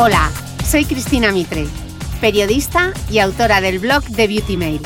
[0.00, 0.30] Hola,
[0.64, 1.66] soy Cristina Mitre,
[2.20, 4.80] periodista y autora del blog de Beauty Mail.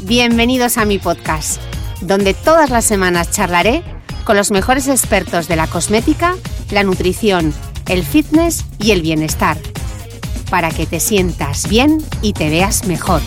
[0.00, 1.62] Bienvenidos a mi podcast,
[2.00, 3.84] donde todas las semanas charlaré
[4.24, 6.34] con los mejores expertos de la cosmética,
[6.72, 7.54] la nutrición,
[7.88, 9.56] el fitness y el bienestar,
[10.50, 13.22] para que te sientas bien y te veas mejor.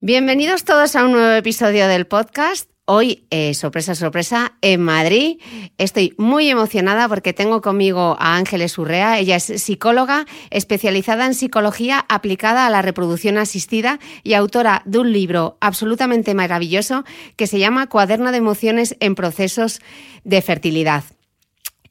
[0.00, 2.75] Bienvenidos todos a un nuevo episodio del podcast.
[2.88, 5.40] Hoy, eh, sorpresa, sorpresa, en Madrid.
[5.76, 9.18] Estoy muy emocionada porque tengo conmigo a Ángeles Urrea.
[9.18, 15.12] Ella es psicóloga especializada en psicología aplicada a la reproducción asistida y autora de un
[15.12, 17.04] libro absolutamente maravilloso
[17.34, 19.80] que se llama Cuaderno de emociones en procesos
[20.22, 21.02] de fertilidad.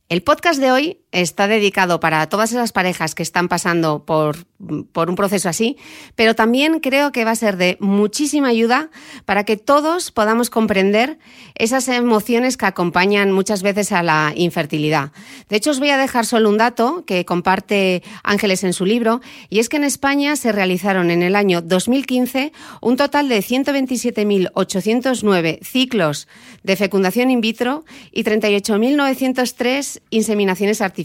[0.07, 4.45] El podcast de hoy está dedicado para todas esas parejas que están pasando por,
[4.91, 5.77] por, un proceso así,
[6.15, 8.89] pero también creo que va a ser de muchísima ayuda
[9.23, 11.17] para que todos podamos comprender
[11.55, 15.13] esas emociones que acompañan muchas veces a la infertilidad.
[15.47, 19.21] De hecho, os voy a dejar solo un dato que comparte Ángeles en su libro,
[19.49, 22.51] y es que en España se realizaron en el año 2015
[22.81, 26.27] un total de 127.809 ciclos
[26.63, 31.04] de fecundación in vitro y 38.903 inseminaciones artificiales.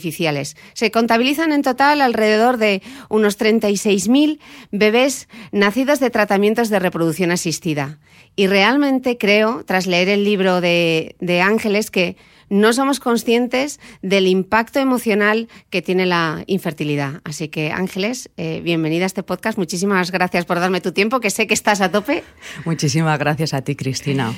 [0.73, 4.39] Se contabilizan en total alrededor de unos 36.000
[4.71, 7.99] bebés nacidos de tratamientos de reproducción asistida.
[8.37, 12.17] Y realmente creo, tras leer el libro de, Ángeles, que
[12.51, 17.23] no somos conscientes del impacto emocional que tiene la infertilidad.
[17.25, 19.57] Así que, Ángeles, eh, bienvenida a este podcast.
[19.57, 22.25] Muchísimas gracias por darme tu tiempo, que sé que estás a tope.
[22.67, 24.35] Muchísimas gracias a ti, Cristina.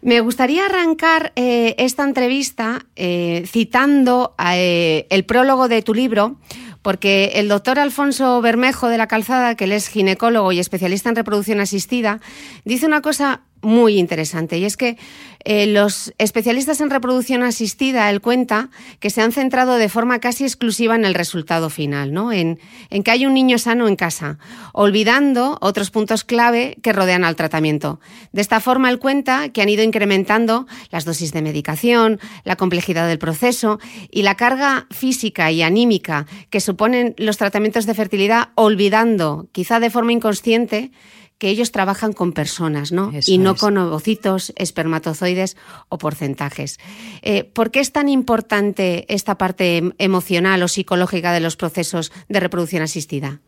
[0.00, 6.36] Me gustaría arrancar eh, esta entrevista eh, citando el prólogo de tu libro,
[6.82, 11.16] porque el doctor Alfonso Bermejo de la Calzada, que él es ginecólogo y especialista en
[11.16, 12.20] reproducción asistida,
[12.64, 14.96] dice una cosa muy interesante y es que
[15.44, 20.44] eh, los especialistas en reproducción asistida, él cuenta que se han centrado de forma casi
[20.44, 22.32] exclusiva en el resultado final, ¿no?
[22.32, 22.60] en,
[22.90, 24.38] en que hay un niño sano en casa,
[24.72, 28.00] olvidando otros puntos clave que rodean al tratamiento.
[28.32, 33.08] De esta forma, él cuenta que han ido incrementando las dosis de medicación, la complejidad
[33.08, 33.80] del proceso
[34.12, 39.90] y la carga física y anímica que suponen los tratamientos de fertilidad, olvidando, quizá de
[39.90, 40.92] forma inconsciente,
[41.38, 43.12] que ellos trabajan con personas, ¿no?
[43.26, 45.56] y no con ovocitos, espermatozoides
[45.88, 46.78] o porcentajes.
[47.22, 52.40] Eh, ¿Por qué es tan importante esta parte emocional o psicológica de los procesos de
[52.40, 53.40] reproducción asistida?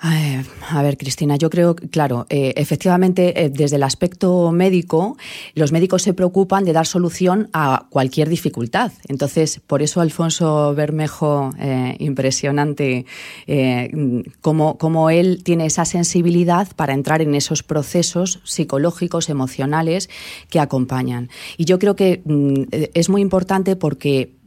[0.00, 5.16] A ver, Cristina, yo creo, claro, eh, efectivamente, eh, desde el aspecto médico,
[5.54, 8.92] los médicos se preocupan de dar solución a cualquier dificultad.
[9.08, 13.06] Entonces, por eso Alfonso Bermejo, eh, impresionante,
[14.40, 20.10] como, él tiene esa sensibilidad para entrar en esos procesos psicológicos, emocionales
[20.50, 21.28] que acompañan.
[21.56, 22.62] Y yo creo que mm,
[22.94, 24.37] es muy importante porque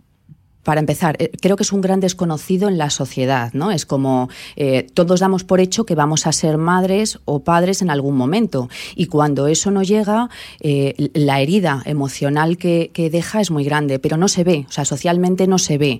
[0.63, 3.71] para empezar, eh, creo que es un gran desconocido en la sociedad, ¿no?
[3.71, 7.89] Es como eh, todos damos por hecho que vamos a ser madres o padres en
[7.89, 10.29] algún momento y cuando eso no llega,
[10.59, 14.85] eh, la herida emocional que, deja es muy grande, pero no se ve, o sea,
[14.85, 15.99] socialmente no se ve,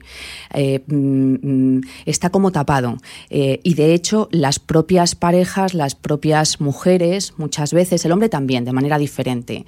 [0.88, 2.98] mm, mm, está como tapado
[3.30, 8.72] y de hecho las propias parejas, las propias mujeres, muchas veces, el hombre también, de
[8.72, 9.66] manera diferente,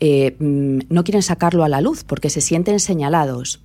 [0.00, 3.60] mm, no quieren sacarlo a la luz porque se sienten señalados.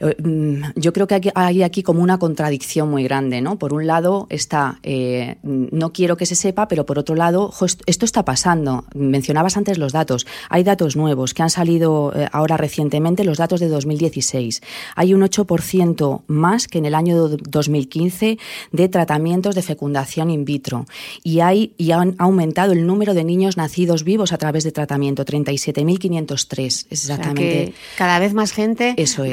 [0.00, 3.58] Eh, mm, yo creo que hay aquí como una contradicción muy grande, ¿no?
[3.58, 7.52] Por un lado está, eh, no quiero que se sepa, pero por otro lado,
[7.86, 8.84] esto está pasando.
[8.94, 10.26] Mencionabas antes los datos.
[10.50, 14.62] Hay datos nuevos que han salido eh, ahora recientemente, los datos de 2016.
[14.96, 18.38] Hay un 8% más que en el año 2015
[18.72, 20.86] de tratamientos de fecundación in vitro.
[21.22, 25.24] Y, hay, y han aumentado el número de niños nacidos vivos a través de tratamiento,
[25.24, 26.86] 37.503.
[26.90, 27.74] Exactamente.
[27.96, 29.32] cada vez más gente Eso es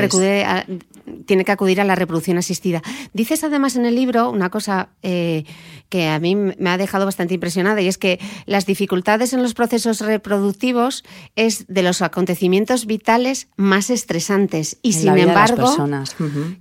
[1.26, 2.82] tiene que acudir a la reproducción asistida.
[3.14, 5.46] Dices además en el libro una cosa eh,
[5.92, 9.54] que a mí me ha dejado bastante impresionada y es que las dificultades en los
[9.54, 11.04] procesos reproductivos
[11.36, 15.76] es de los acontecimientos vitales más estresantes y sin embargo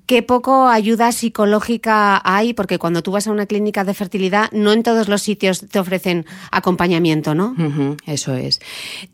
[0.06, 4.73] qué poco ayuda psicológica hay porque cuando tú vas a una clínica de fertilidad no
[4.73, 7.55] en todos los sitios te ofrecen acompañamiento, ¿no?
[8.06, 8.61] eso es.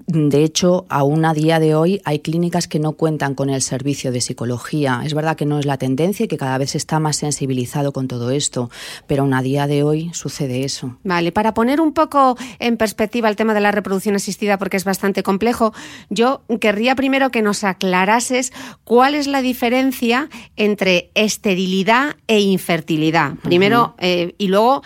[0.07, 4.13] De hecho, aún a día de hoy hay clínicas que no cuentan con el servicio
[4.13, 5.03] de psicología.
[5.05, 7.93] Es verdad que no es la tendencia y que cada vez se está más sensibilizado
[7.93, 8.71] con todo esto,
[9.07, 10.99] pero aún a día de hoy sucede eso.
[11.05, 14.85] Vale, para poner un poco en perspectiva el tema de la reproducción asistida, porque es
[14.85, 15.73] bastante complejo,
[16.11, 18.53] yo querría primero que nos aclarases
[18.85, 23.35] cuál es la diferencia entre esterilidad e infertilidad.
[23.43, 24.83] Primero, eh, y luego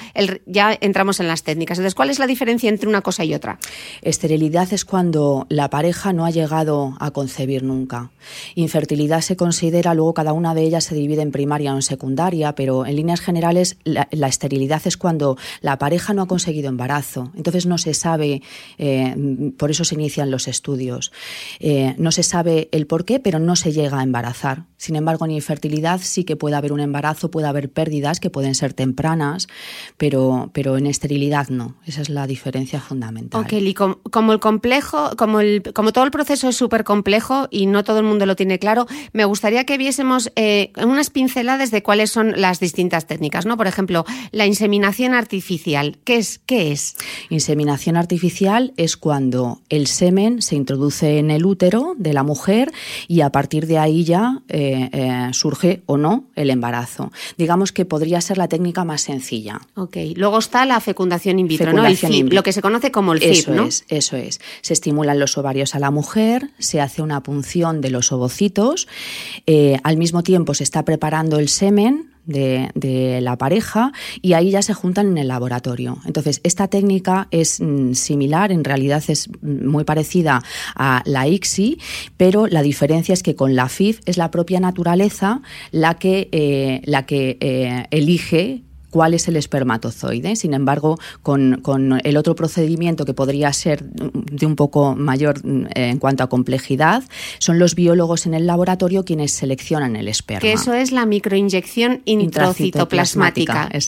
[0.47, 1.79] ya entramos en las técnicas.
[1.79, 3.59] Entonces, ¿cuál es la diferencia entre una cosa y otra?
[4.03, 8.11] Esterilidad es cuando la pareja no ha llegado a concebir nunca.
[8.55, 12.55] Infertilidad se considera, luego cada una de ellas se divide en primaria o en secundaria,
[12.55, 15.10] pero en líneas generales la, esterilidad es cuando
[15.61, 17.33] la pareja no ha conseguido embarazo.
[17.37, 18.43] Entonces no se sabe,
[18.79, 21.13] eh, por eso se inician los estudios.
[21.59, 24.65] Eh, no se sabe el por qué, pero no se llega a embarazar.
[24.77, 28.55] Sin embargo, en infertilidad sí que puede haber un embarazo, puede haber pérdidas que pueden
[28.55, 29.47] ser tempranas,
[29.97, 31.77] pero, pero en esterilidad no.
[31.87, 33.41] Esa es la diferencia fundamental.
[33.41, 37.67] Ok, y como, el complejo, como, el, como todo el proceso es súper complejo y
[37.67, 41.83] no todo el mundo lo tiene claro, me gustaría que viésemos eh, unas pinceladas de
[41.83, 43.57] cuáles son las distintas técnicas, ¿no?
[43.57, 45.99] Por ejemplo, la inseminación artificial.
[46.05, 46.39] ¿Qué es?
[46.39, 46.97] ¿Qué es?
[47.29, 52.73] Inseminación artificial es cuando el semen se introduce en el útero de la mujer
[53.09, 57.13] y a partir de ahí ya eh, eh, surge o no el embarazo.
[57.37, 59.61] Digamos que podría ser la técnica más sencilla.
[59.75, 59.97] Ok.
[60.17, 61.83] Luego está la fecundación in vitro, ¿no?
[61.83, 64.41] lo que se conoce como el FIP, eso Es, eso es.
[64.61, 68.87] Se estimulan los ovarios a la mujer, se hace una punción de los ovocitos
[69.47, 74.63] eh, al mismo tiempo se está preparando el semen de, la pareja y ahí ya
[74.63, 75.99] se juntan en el laboratorio.
[76.07, 80.43] Entonces, esta técnica es mm, similar, en realidad es mm, muy parecida
[80.75, 81.79] a la ICSI,
[82.17, 86.83] pero la diferencia es que con la FIF es la propia naturaleza la que, eh,
[86.85, 90.37] la que eh, elige cuál es el espermatozoide.
[90.37, 91.61] Sin embargo, con,
[92.05, 97.05] el otro procedimiento que podría ser de un poco mayor mm, en cuanto a complejidad,
[97.39, 100.41] son los biólogos en el laboratorio quienes seleccionan el esperma.
[100.41, 103.71] Que eso es la microinyección intracitoplasmática.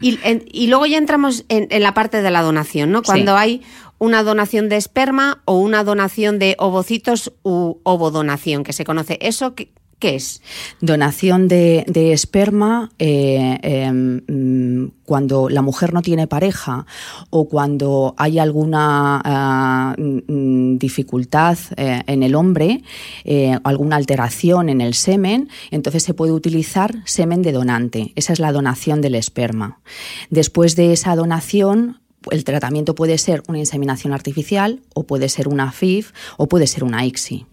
[0.00, 0.18] Y,
[0.50, 3.02] y, luego ya entramos en, la parte de la donación, ¿no?
[3.02, 3.62] Cuando hay
[3.98, 9.18] una donación de esperma o una donación de ovocitos u ovodonación, que se conoce.
[9.20, 9.70] ¿Eso ¿Qué
[10.04, 10.42] es?
[10.80, 16.86] Donación de, esperma eh, em, cuando la mujer no tiene pareja
[17.30, 22.82] o cuando hay alguna ah, mm, dificultad eh, en el hombre,
[23.24, 28.12] eh, alguna alteración en el semen, entonces se puede utilizar semen de donante.
[28.14, 29.80] Esa es la donación del esperma.
[30.30, 35.72] Después de esa donación, el tratamiento puede ser una inseminación artificial o puede ser una
[35.72, 37.46] FIF o puede ser una ICSI.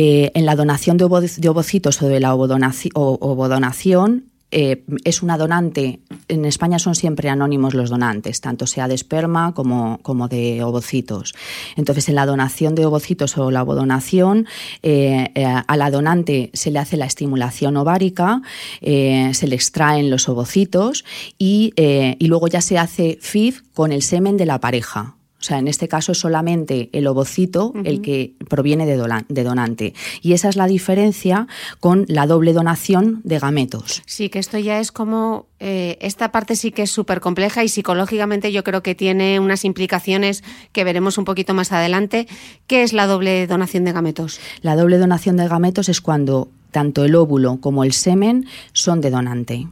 [0.00, 6.44] Eh, en la donación de, ovocitos o de la ovodonación, eh, es una donante, en
[6.44, 11.34] España son siempre anónimos los donantes, tanto sea de esperma como, de ovocitos.
[11.74, 14.46] Entonces, en la donación de ovocitos o la ovodonación,
[14.84, 18.42] eh, a la donante se le hace la estimulación ovárica,
[18.80, 21.04] se le extraen los ovocitos
[21.38, 25.58] y, y luego ya se hace FIF con el semen de la pareja O sea,
[25.58, 28.96] en este caso es solamente el ovocito el que proviene de,
[29.28, 29.94] de, donante.
[30.20, 31.46] Y esa es la diferencia
[31.78, 34.02] con la doble donación de gametos.
[34.04, 35.46] Sí, que esto ya es como...
[35.60, 39.64] Eh, esta parte sí que es súper compleja y psicológicamente yo creo que tiene unas
[39.64, 40.42] implicaciones
[40.72, 42.26] que veremos un poquito más adelante.
[42.66, 44.40] ¿Qué es la doble donación de gametos?
[44.62, 49.10] La doble donación de gametos es cuando tanto el óvulo como el semen son de
[49.10, 49.68] donante.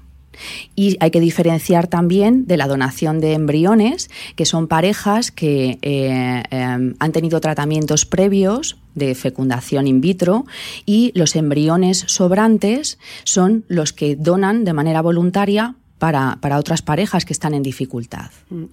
[0.74, 6.42] Y hay que diferenciar también de la donación de embriones, que son parejas que eh,
[6.50, 10.46] em, han tenido tratamientos previos de fecundación in vitro
[10.86, 17.24] y los embriones sobrantes son los que donan de manera voluntaria para, para otras parejas
[17.24, 18.30] que están en dificultad.
[18.50, 18.64] Mm.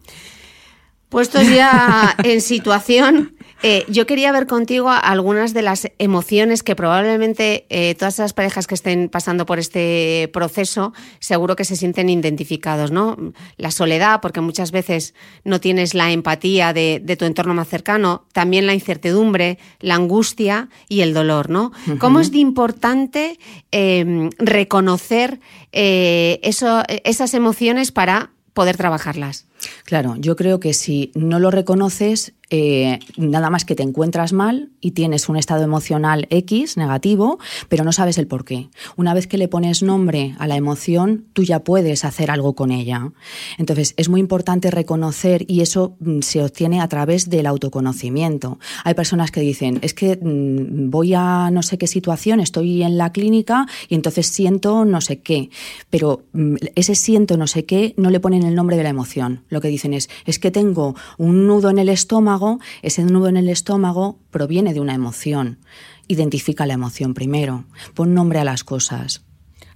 [1.10, 7.66] Puestos ya en situación, eh, yo quería ver contigo algunas de las emociones que probablemente
[7.70, 12.92] eh, todas las parejas que estén pasando por este proceso seguro que se sienten identificados,
[12.92, 13.18] ¿no?
[13.56, 15.14] La soledad, porque muchas veces
[15.46, 21.00] no tienes la empatía de, tu entorno más cercano, también la incertidumbre, la angustia y
[21.00, 21.72] el dolor, ¿no?
[22.00, 23.40] ¿Cómo es de importante
[23.72, 25.40] em, reconocer
[25.72, 29.46] eh, esas emociones para poder trabajarlas?
[29.86, 34.70] Claro, yo creo que si no lo reconoces, eh, nada más que te encuentras mal
[34.80, 38.70] y tienes un estado emocional X negativo, pero no sabes el por qué.
[38.96, 42.70] Una vez que le pones nombre a la emoción, tú ya puedes hacer algo con
[42.70, 43.12] ella.
[43.58, 48.60] Entonces, es muy importante reconocer y eso mm, se obtiene a través del autoconocimiento.
[48.84, 53.00] Hay personas que dicen, es que mm, voy a no sé qué situación, estoy en
[53.00, 55.50] la clínica y entonces siento no sé qué,
[55.90, 59.42] pero mm, ese siento no sé qué no le ponen el nombre de la emoción.
[59.50, 62.43] Lo que dicen es, es que tengo un nudo en el estómago,
[62.82, 65.60] ese nudo en el estómago proviene de una emoción.
[66.08, 69.24] Identifica la emoción primero, pon nombre a las cosas.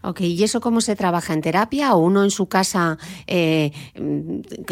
[0.03, 3.71] Ok, ¿y eso cómo se trabaja en terapia o uno en su casa eh,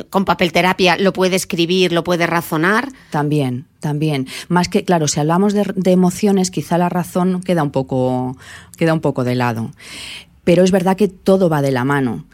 [0.09, 2.89] con papel terapia lo puede escribir, lo puede razonar?
[3.09, 4.27] También, también.
[4.47, 8.37] Más que, claro, si hablamos de, de emociones, quizá la razón queda un poco,
[8.77, 9.71] queda un poco de lado
[10.45, 12.25] pero es verdad que todo va de la mano.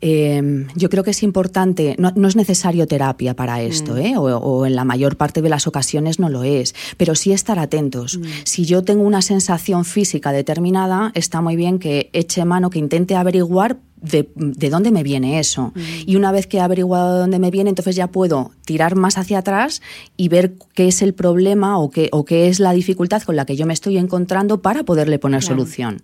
[0.00, 3.98] Eh, yo creo que es importante, no, es necesario terapia para esto, mm.
[3.98, 4.14] ¿eh?
[4.16, 8.18] o, en la mayor parte de las ocasiones no lo es, pero sí estar atentos.
[8.18, 8.24] Mm.
[8.44, 13.14] Si yo tengo una sensación física determinada, está muy bien que eche mano, que intente
[13.14, 14.28] averiguar de,
[14.70, 15.72] dónde me viene eso.
[15.74, 15.80] Mm.
[16.06, 19.18] Y una vez que he averiguado de dónde me viene, entonces ya puedo tirar más
[19.18, 19.82] hacia atrás
[20.16, 23.44] y ver qué es el problema o qué, o qué es la dificultad con la
[23.44, 26.02] que yo me estoy encontrando para poderle poner solución.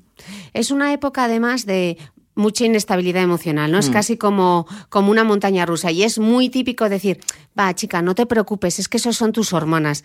[0.52, 1.98] Es una época además de
[2.34, 3.78] mucha inestabilidad emocional, ¿no?
[3.78, 3.92] Es mm.
[3.92, 7.20] casi como, como una montaña rusa y es muy típico decir,
[7.58, 10.04] va chica, no te preocupes, es que esos son tus hormonas.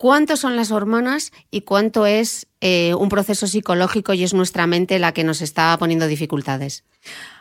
[0.00, 4.98] ¿Cuánto son las hormonas y cuánto es eh, un proceso psicológico y es nuestra mente
[4.98, 6.84] la que nos está poniendo dificultades?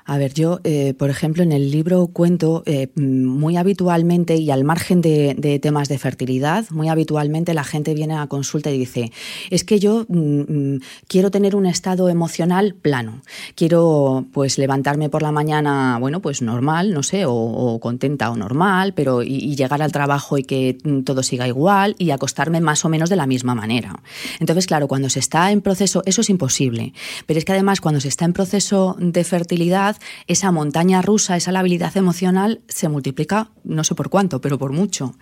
[0.10, 4.64] A ver, yo, eh, por ejemplo, en el libro cuento eh, muy habitualmente y al
[4.64, 9.12] margen de, temas de fertilidad, muy habitualmente la gente viene a consulta y dice,
[9.52, 13.22] es que yo mm, mm, quiero tener un estado emocional plano,
[13.54, 18.96] quiero pues levantarme por la mañana, bueno, pues normal, no sé, o, contenta o normal,
[18.96, 22.90] pero y, llegar al trabajo y que mm, todo siga igual y acostarme más o
[22.90, 24.02] menos de la misma manera.
[24.40, 26.94] Entonces, claro, cuando se está en proceso, eso es imposible,
[27.28, 31.52] pero es que además cuando se está en proceso de fertilidad, esa montaña rusa, esa
[31.52, 35.16] labilidad emocional se multiplica no sé por cuánto, pero por mucho.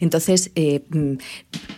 [0.00, 1.14] Entonces, eh, mm,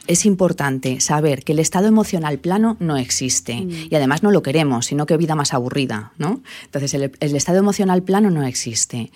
[0.06, 3.70] es importante saber que el estado emocional plano no existe mm.
[3.90, 6.42] y además no lo queremos, sino que vida más aburrida, ¿no?
[6.64, 9.10] Entonces, el, estado emocional plano no existe.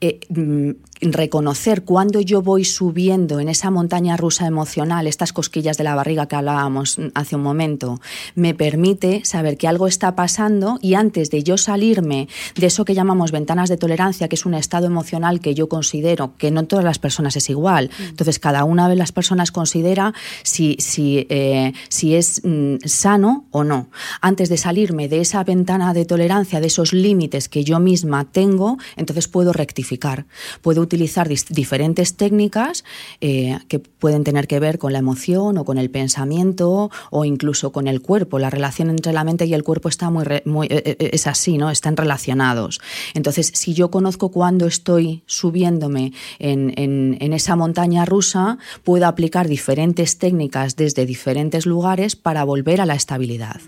[0.00, 5.84] Eh, mm, reconocer cuando yo voy subiendo en esa montaña rusa emocional, estas cosquillas de
[5.84, 8.00] la barriga que hablábamos hace un momento,
[8.34, 12.94] me permite saber que algo está pasando y antes de yo salirme de eso que
[12.94, 16.84] llamamos ventanas de tolerancia, que es un estado emocional que yo considero que no todas
[16.84, 17.90] las personas es igual.
[17.98, 18.02] Mm.
[18.04, 23.64] Entonces, cada una de las personas considera si, si, eh, si es mm, sano o
[23.64, 23.90] no.
[24.20, 28.78] Antes de salirme de esa ventana de tolerancia, de esos límites que yo misma tengo,
[28.96, 30.26] entonces puedo rectificar.
[30.62, 32.84] Puedo utilizar diferentes técnicas
[33.20, 37.72] eh, que pueden tener que ver con la emoción o con el pensamiento o incluso
[37.72, 38.38] con el cuerpo.
[38.38, 41.70] La relación entre la mente y el cuerpo está muy, muy eh, es así, ¿no?
[41.70, 42.80] Están relacionados.
[43.14, 50.76] Entonces, si yo conozco cuándo estoy subiéndome en, esa montaña rusa, puedo aplicar diferentes técnicas
[50.76, 53.60] desde diferentes lugares para volver a la estabilidad.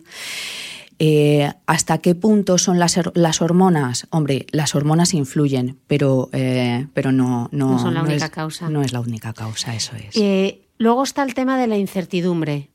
[1.02, 4.06] Eh, ¿Hasta qué punto son las, las, hormonas?
[4.10, 8.68] Hombre, las hormonas influyen, pero, eh, pero no, no, son la única causa.
[8.68, 10.14] No es la única causa, eso es.
[10.14, 12.69] Eh, luego está el tema de la incertidumbre.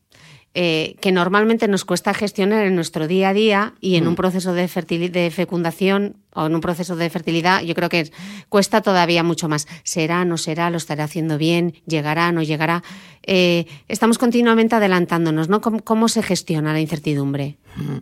[0.57, 4.15] Eh, que normalmente nos cuesta gestionar en nuestro día a día y en un mm.
[4.15, 4.69] proceso de,
[5.09, 8.09] de fecundación o en un proceso de fertilidad, yo creo que
[8.47, 9.67] cuesta todavía mucho más.
[9.83, 10.69] ¿Será, no será?
[10.69, 11.73] ¿Lo estaré haciendo bien?
[11.85, 12.83] ¿Llegará, no llegará?
[13.23, 15.59] Eh, estamos continuamente adelantándonos, ¿no?
[15.59, 17.57] ¿Cómo, se gestiona la incertidumbre?
[17.75, 17.97] Mm.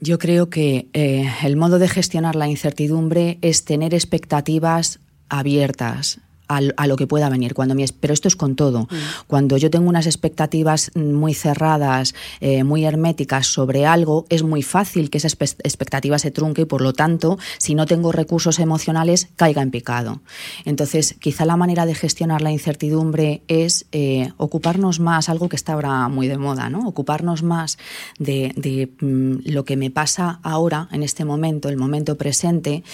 [0.00, 5.00] Yo creo que eh, el modo de gestionar la incertidumbre es tener expectativas
[5.30, 6.20] abiertas,
[6.56, 7.54] a, lo que pueda venir.
[7.54, 8.82] Cuando mi, pero esto es con todo.
[8.82, 8.96] Mm.
[9.26, 15.10] Cuando yo tengo unas expectativas muy cerradas, eh, muy herméticas sobre algo, es muy fácil
[15.10, 19.62] que esa expectativa se trunque y, por lo tanto, si no tengo recursos emocionales, caiga
[19.62, 20.22] en picado.
[20.64, 25.72] Entonces, quizá la manera de gestionar la incertidumbre es eh, ocuparnos más, algo que está
[25.74, 26.86] ahora muy de moda, ¿no?
[26.88, 27.78] Ocuparnos más
[28.18, 32.84] de, mm, lo que me pasa ahora, en este momento, el momento presente,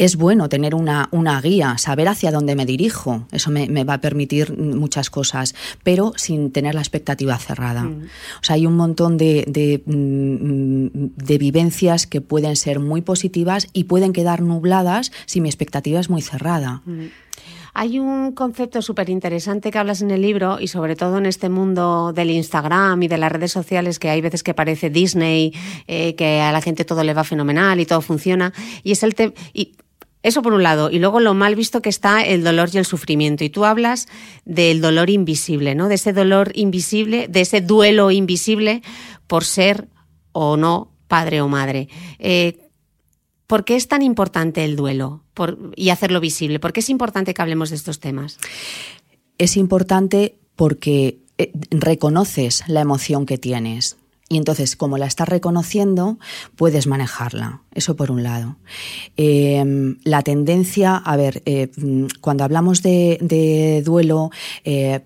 [0.00, 3.26] es bueno tener una, una, guía, saber hacia dónde me dirijo.
[3.32, 7.82] Eso me, va a permitir muchas cosas, pero sin tener la expectativa cerrada.
[7.82, 8.04] Mm.
[8.40, 13.84] O sea, hay un montón de, mm, de, vivencias que pueden ser muy positivas y
[13.84, 16.80] pueden quedar nubladas si mi expectativa es muy cerrada.
[16.86, 17.08] Mm.
[17.74, 21.50] Hay un concepto súper interesante que hablas en el libro y sobre todo en este
[21.50, 25.52] mundo del Instagram y de las redes sociales que hay veces que parece Disney,
[25.86, 28.52] eh, que a la gente todo le va fenomenal y todo funciona.
[28.82, 29.34] Y es el tema
[30.22, 30.90] eso por un lado.
[30.90, 33.44] Y luego lo mal visto que está el dolor y el sufrimiento.
[33.44, 34.06] Y tú hablas
[34.44, 35.88] del dolor invisible, ¿no?
[35.88, 38.82] De ese dolor invisible, de ese duelo invisible
[39.26, 39.88] por ser
[40.32, 41.88] o no padre o madre.
[42.18, 42.70] Eh,
[43.46, 45.24] ¿Por qué es tan importante el duelo
[45.74, 46.60] y hacerlo visible?
[46.60, 48.38] ¿Por qué es importante que hablemos de estos temas?
[49.38, 53.96] Es importante porque eh, reconoces la emoción que tienes.
[54.32, 56.16] Y entonces, como la estás reconociendo,
[56.54, 57.62] puedes manejarla.
[57.74, 58.58] Eso por un lado.
[59.16, 61.68] Em, la tendencia, a ver, eh,
[62.20, 64.30] cuando hablamos de, duelo
[64.64, 65.00] eh,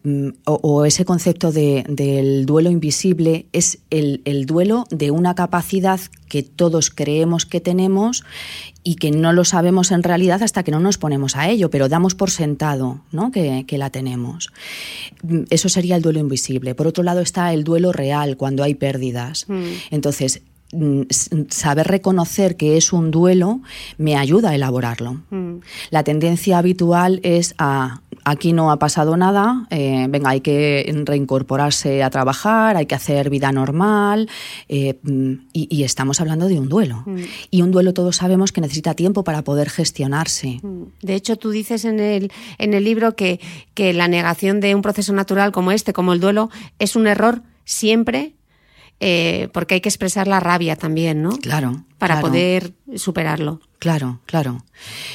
[0.44, 6.90] o, ese concepto del duelo invisible, es el, el duelo de una capacidad que todos
[6.90, 8.24] creemos que tenemos
[8.84, 11.88] y que no lo sabemos en realidad hasta que no nos ponemos a ello, pero
[11.88, 13.32] damos por sentado ¿no?
[13.32, 14.52] que, la tenemos.
[15.50, 16.74] Eso sería el duelo invisible.
[16.74, 19.46] Por otro lado está el duelo real, cuando hay pérdidas.
[19.48, 19.64] Mm.
[19.90, 20.42] Entonces,
[20.74, 21.02] Mm,
[21.50, 23.60] saber reconocer que es un duelo
[23.96, 25.22] me ayuda a elaborarlo.
[25.30, 25.58] Mm.
[25.90, 32.02] La tendencia habitual es a aquí no ha pasado nada, eh, venga, hay que reincorporarse
[32.02, 34.28] a trabajar, hay que hacer vida normal,
[34.68, 37.04] eh, mm, y, estamos hablando de un duelo.
[37.50, 40.60] Y un duelo todos sabemos que necesita tiempo para poder gestionarse.
[41.02, 43.38] De hecho, tú dices en el, en el libro que,
[43.74, 47.42] que la negación de un proceso natural como este, como el duelo, es un error
[47.64, 48.34] siempre
[49.00, 51.36] eh, porque hay que expresar la rabia también, ¿no?
[51.38, 51.84] Claro.
[52.08, 53.60] Para poder superarlo.
[53.84, 54.64] Claro, claro.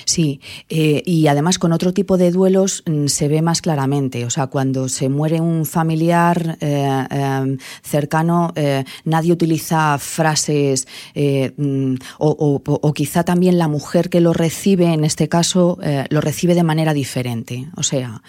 [0.05, 4.25] Sí, eh, y además con otro tipo de duelos mm, se ve más claramente.
[4.25, 11.95] O sea, cuando se muere un familiar eh, em, cercano, eh, nadie utiliza frases mm,
[12.19, 16.93] o, quizá también la mujer que lo recibe, en este caso, lo recibe de manera
[16.93, 17.69] diferente.
[17.75, 18.21] O sea,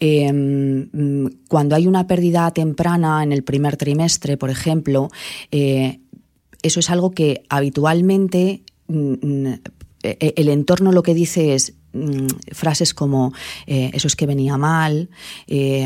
[0.00, 5.10] em, mm, cuando hay una pérdida temprana en el primer trimestre, por ejemplo,
[6.64, 9.58] eso es algo que habitualmente eh,
[10.02, 13.32] eh, el entorno lo que dice es mm, frases como
[13.66, 15.08] eh, eso es que venía mal,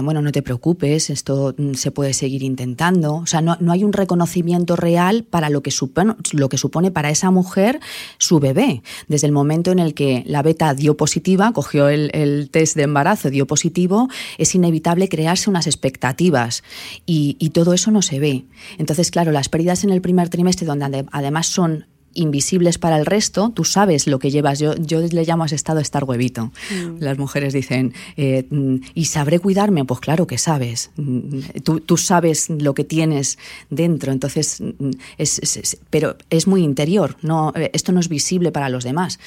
[0.03, 3.17] bueno, no te preocupes, esto mm, se puede seguir intentando.
[3.17, 7.11] O sea, no, hay un reconocimiento real para lo que, supone, lo que supone para
[7.11, 7.81] esa mujer
[8.19, 8.83] su bebé.
[9.07, 13.31] Desde el momento en el que la beta dio positiva, cogió el, test de embarazo,
[13.31, 16.63] dio positivo, es inevitable crearse unas expectativas
[17.07, 18.45] y todo eso no se ve.
[18.79, 21.87] Entonces, claro, las pérdidas en el primer trimestre, donde además son
[22.19, 24.59] invisibles para el resto, tú sabes lo que llevas.
[24.59, 26.53] Yo, yo le llamo a ese estado estar huevito.
[26.71, 27.01] Mm.
[27.01, 28.47] Las mujeres dicen, eh,
[28.95, 29.85] ¿y sabré cuidarme?
[29.85, 30.91] Pues claro que sabes.
[30.97, 33.39] Mm, tú, tú sabes lo que tienes
[33.71, 38.69] dentro, entonces, mm, es, pero es muy interior, no, eh, esto no es visible para
[38.69, 39.19] los demás.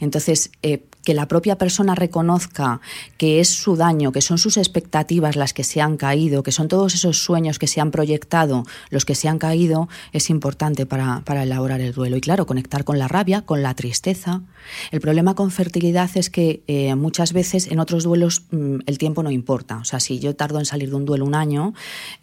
[0.00, 2.80] Entonces, eh, que la propia persona reconozca
[3.16, 6.68] que es su daño, que son sus expectativas las que se han caído, que son
[6.68, 11.22] todos esos sueños que se han proyectado los que se han caído, es importante para,
[11.42, 12.16] elaborar el duelo.
[12.16, 14.42] Y claro, conectar con la rabia, con la tristeza.
[14.90, 19.22] El problema con fertilidad es que eh, muchas veces en otros duelos mm, el tiempo
[19.22, 19.78] no importa.
[19.78, 21.74] O sea, si yo tardo en salir de un duelo un año,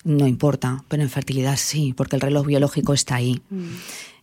[0.04, 3.42] no importa, pero en fertilidad sí, porque el reloj biológico está ahí.
[3.50, 3.66] Mm.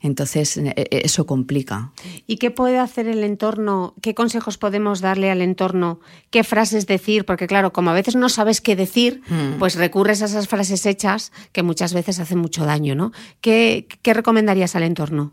[0.04, 1.92] Entonces, e, e, eso complica.
[2.26, 3.94] ¿Y qué puede hacer el entorno?
[4.02, 5.98] ¿Qué consejos podemos darle al entorno?
[6.28, 7.24] ¿Qué frases decir?
[7.24, 9.58] Porque claro, como a veces no sabes qué decir, hmm.
[9.58, 13.12] pues recurres a esas frases hechas que muchas veces hacen mucho daño, ¿no?
[13.40, 15.32] ¿Qué, recomendarías al entorno?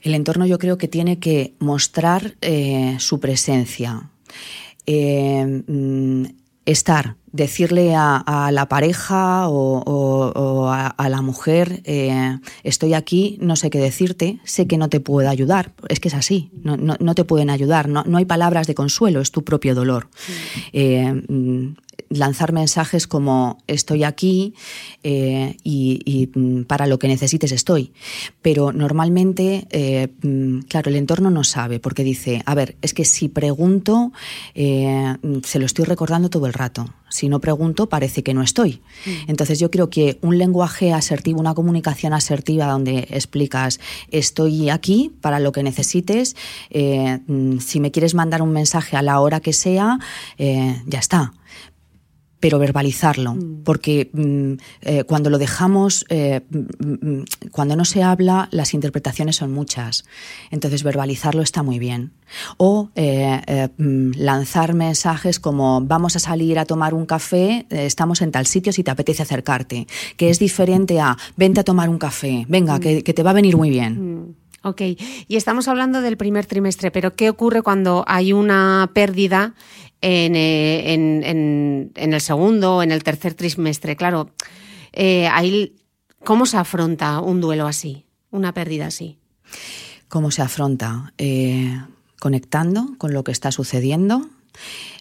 [0.00, 4.10] El entorno yo creo que tiene que mostrar eh, su presencia.
[4.86, 6.24] Eh, mm,
[6.64, 13.78] estar, decirle a, la pareja o, a, la mujer, eh, estoy aquí, no sé qué
[13.78, 15.72] decirte, sé que no te puedo ayudar.
[15.88, 19.20] Es que es así, no, no, te pueden ayudar, no, no, hay palabras de consuelo,
[19.20, 20.08] es tu propio dolor.
[20.74, 21.68] Mm,
[22.10, 24.54] lanzar mensajes como estoy aquí
[25.02, 27.92] eh, y, mm, para lo que necesites estoy.
[28.42, 33.04] Pero normalmente, eh, mm, claro, el entorno no sabe porque dice, a ver, es que
[33.04, 34.12] si pregunto,
[34.54, 36.94] eh, se lo estoy recordando todo el rato.
[37.10, 38.82] Si no pregunto, parece que no estoy.
[39.06, 39.30] Mm.
[39.30, 45.40] Entonces yo creo que un lenguaje asertivo, una comunicación asertiva donde explicas, estoy aquí para
[45.40, 46.36] lo que necesites,
[46.70, 49.98] si me quieres mandar un mensaje a la hora que sea,
[50.38, 51.32] ya está
[52.40, 53.62] pero verbalizarlo, mm.
[53.64, 59.52] porque mm, eh, cuando lo dejamos, eh, mm, cuando no se habla, las interpretaciones son
[59.52, 60.04] muchas.
[60.50, 62.12] Entonces, verbalizarlo está muy bien.
[62.58, 68.46] O eh, lanzar mensajes como vamos a salir a tomar un café, estamos en tal
[68.46, 72.78] sitio si te apetece acercarte, que es diferente a vente a tomar un café, venga,
[72.80, 74.36] que, que te va a venir muy bien.
[74.64, 74.82] Ok,
[75.28, 79.54] y estamos hablando del primer trimestre, pero ¿qué ocurre cuando hay una pérdida
[80.00, 83.96] eh, en, en, el segundo, en el tercer trimestre.
[83.96, 84.30] Claro,
[84.92, 85.28] eh,
[86.24, 89.18] ¿cómo se afronta un duelo así, una pérdida así?
[90.08, 91.12] ¿Cómo se afronta?
[91.18, 91.80] Eh,
[92.20, 94.28] conectando con lo que está sucediendo.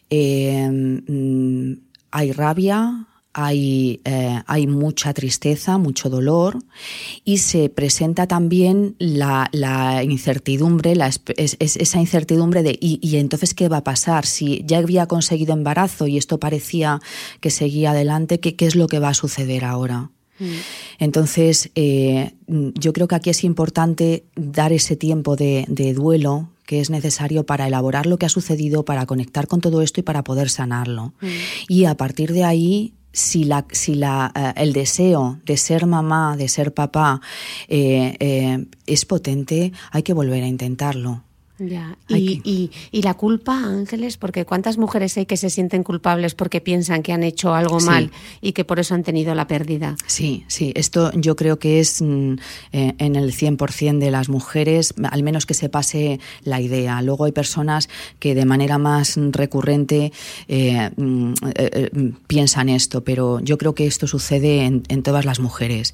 [0.10, 1.74] Mm,
[2.12, 3.07] hay rabia,
[3.40, 6.58] hay, eh, hay mucha tristeza, mucho dolor
[7.24, 9.48] y se presenta también la,
[10.04, 14.26] incertidumbre, la, esa incertidumbre de ¿y, entonces qué va a pasar?
[14.26, 17.00] Si ya había conseguido embarazo y esto parecía
[17.40, 20.10] que seguía adelante, ¿qué, qué es lo que va a suceder ahora?
[20.40, 20.46] Mm.
[20.98, 26.82] Entonces, eh, yo creo que aquí es importante dar ese tiempo de, de duelo que
[26.82, 30.24] es necesario para elaborar lo que ha sucedido, para conectar con todo esto y para
[30.24, 31.14] poder sanarlo.
[31.22, 31.28] Mm.
[31.70, 36.38] Y a partir de ahí si, la, si la, eh, el deseo de ser mamá,
[36.38, 37.20] de ser papá,
[37.68, 41.24] eh, eh, es potente, hay que volver a intentarlo.
[41.60, 41.98] Ya.
[42.08, 47.02] Y, y, la culpa, Ángeles, porque cuántas mujeres hay que se sienten culpables porque piensan
[47.02, 49.96] que han hecho algo mal y que por eso han tenido la pérdida.
[50.06, 52.34] Sí, sí, esto yo creo que es mm,
[52.74, 57.02] eh, en el 100% de las mujeres, al menos que se pase la idea.
[57.02, 57.90] Luego hay personas
[58.20, 60.12] que de manera más recurrente
[60.48, 65.94] eh, mm, eh, piensan esto, pero yo creo que esto sucede en, todas las mujeres.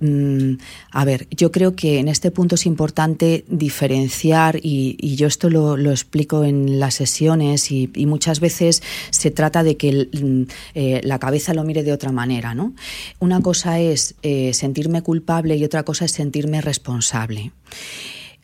[0.00, 0.54] Mm,
[0.92, 5.90] a ver, yo creo que en este punto es importante diferenciar y, yo esto lo,
[5.90, 10.42] explico en las sesiones y, muchas veces se trata de que mm,
[10.74, 12.54] eh, la cabeza lo mire de otra manera.
[12.54, 12.74] ¿no?
[13.18, 17.52] Una cosa es eh, sentirme culpable y otra cosa es sentirme responsable.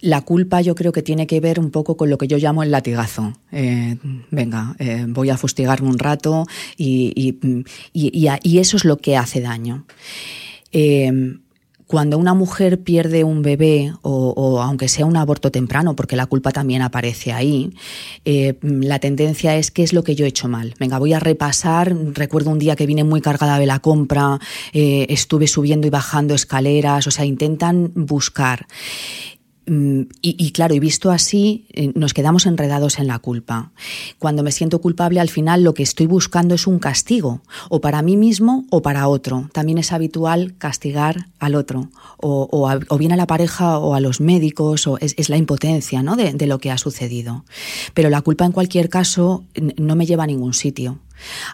[0.01, 2.63] La culpa yo creo que tiene que ver un poco con lo que yo llamo
[2.63, 3.35] el latigazo.
[3.53, 3.99] Eh,
[4.31, 4.75] venga,
[5.09, 6.47] voy a fustigarme un rato
[6.79, 7.13] y,
[7.93, 9.85] y, eso es lo que hace daño.
[11.91, 16.53] Cuando una mujer pierde un bebé, o, aunque sea un aborto temprano, porque la culpa
[16.53, 17.75] también aparece ahí,
[18.25, 20.73] eh, la tendencia es qué es lo que yo he hecho mal.
[20.79, 21.97] Venga, voy a repasar.
[22.13, 24.39] Recuerdo un día que vine muy cargada de la compra,
[24.73, 28.69] eh, estuve subiendo y bajando escaleras, o sea, intentan buscar.
[29.71, 33.71] Mm, y, claro, y visto así, eh, nos quedamos enredados en la culpa.
[34.19, 38.03] Cuando me siento culpable, al final lo que estoy buscando es un castigo, o para
[38.03, 39.49] mí mismo o para otro.
[39.53, 44.89] También es habitual castigar al otro, o, bien a la pareja o a los médicos,
[44.89, 46.17] o es, la impotencia ¿no?
[46.17, 47.45] de lo que ha sucedido.
[47.95, 49.45] Pero la culpa en cualquier caso
[49.77, 50.99] no me lleva a ningún sitio.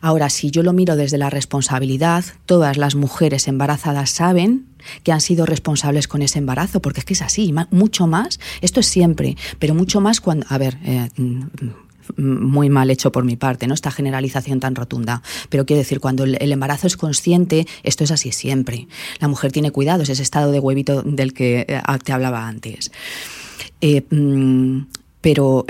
[0.01, 4.67] Ahora, si yo lo miro desde la responsabilidad, todas las mujeres embarazadas saben
[5.03, 8.81] que han sido responsables con ese embarazo, porque es que es así, mucho más, esto
[8.81, 11.43] es siempre, pero mucho más cuando, a ver, eh, mm,
[12.17, 13.75] muy mal hecho por mi parte, ¿no?
[13.75, 15.23] Esta generalización tan rotunda.
[15.49, 18.87] Pero quiero decir, cuando el, embarazo es consciente, esto es así siempre.
[19.19, 22.93] La mujer tiene cuidado, es ese estado de huevito del que eh, te hablaba antes.
[23.81, 24.87] Eh, mm,
[25.21, 25.67] pero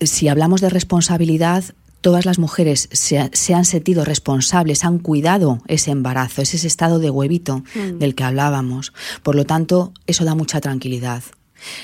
[0.00, 1.62] si hablamos de responsabilidad,
[2.00, 3.18] todas las mujeres se,
[3.54, 7.98] han sentido responsables, han cuidado ese embarazo, ese estado de huevito mm.
[7.98, 8.92] del que hablábamos.
[9.22, 11.22] Por lo tanto, eso da mucha tranquilidad.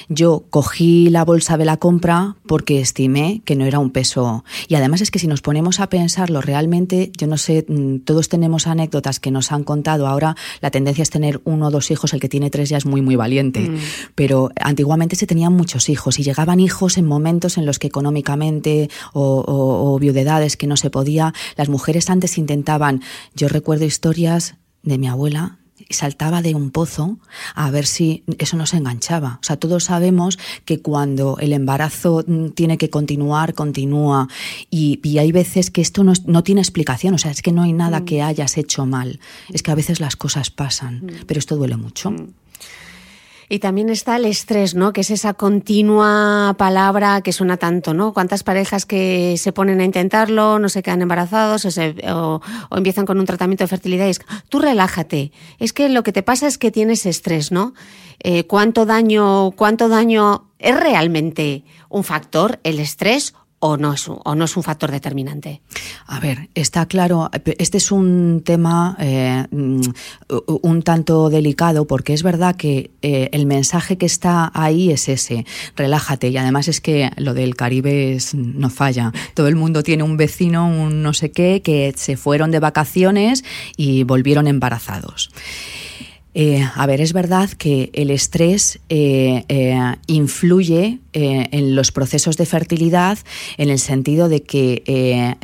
[0.09, 4.45] Yo cogí la bolsa de la compra porque estimé que no era un peso.
[4.69, 8.29] Y además es que si nos ponemos a pensarlo realmente, yo no sé, mm, todos
[8.29, 10.07] tenemos anécdotas que nos han contado.
[10.07, 12.87] Ahora la tendencia es tener uno o dos hijos, el que tiene tres ya es
[12.87, 13.61] muy, muy valiente.
[13.61, 13.79] Mm.
[14.15, 18.89] Pero antiguamente se tenían muchos hijos y llegaban hijos en momentos en los que económicamente
[19.13, 23.03] o, o viudedades que no se podía, las mujeres antes intentaban,
[23.35, 25.59] yo recuerdo historias de mi abuela
[25.89, 27.19] y saltaba de un pozo
[27.55, 29.39] a ver si eso no se enganchaba.
[29.41, 34.29] O sea, todos sabemos que cuando el embarazo mm, tiene que continuar, continúa.
[34.71, 37.15] Y, hay veces que esto no, tiene explicación.
[37.15, 38.05] O sea, es que no hay nada mm.
[38.05, 39.21] que hayas hecho mal.
[39.53, 41.11] Es que a veces las cosas pasan, mm.
[41.27, 42.13] pero esto duele mucho.
[43.49, 44.93] Y también está el estrés, ¿no?
[44.93, 48.13] Que es esa continua palabra que suena tanto, ¿no?
[48.13, 51.67] ¿Cuántas parejas que se ponen a intentarlo, no se quedan embarazados
[52.09, 52.41] o,
[52.73, 55.33] empiezan con un tratamiento de fertilidad es, tú relájate.
[55.59, 57.75] Es que lo que te pasa es que tienes estrés, ¿no?
[58.19, 64.19] Eh, ¿Cuánto daño, cuánto daño es realmente un factor, el estrés o no es un,
[64.25, 65.63] o no es un factor determinante?
[66.07, 69.81] A ver, está claro, este es un tema eh, mm,
[70.63, 75.47] un tanto delicado porque es verdad que eh, el mensaje que está ahí es ese,
[75.75, 79.13] relájate y además es que lo del Caribe no falla.
[79.35, 83.45] Todo el mundo tiene un vecino, un no sé qué, que se fueron de vacaciones
[83.77, 85.31] y volvieron embarazados.
[86.39, 92.45] Eh, a ver, es verdad que el estrés eh, eh, influye en los procesos de
[92.45, 93.19] fertilidad
[93.57, 95.35] en el sentido de que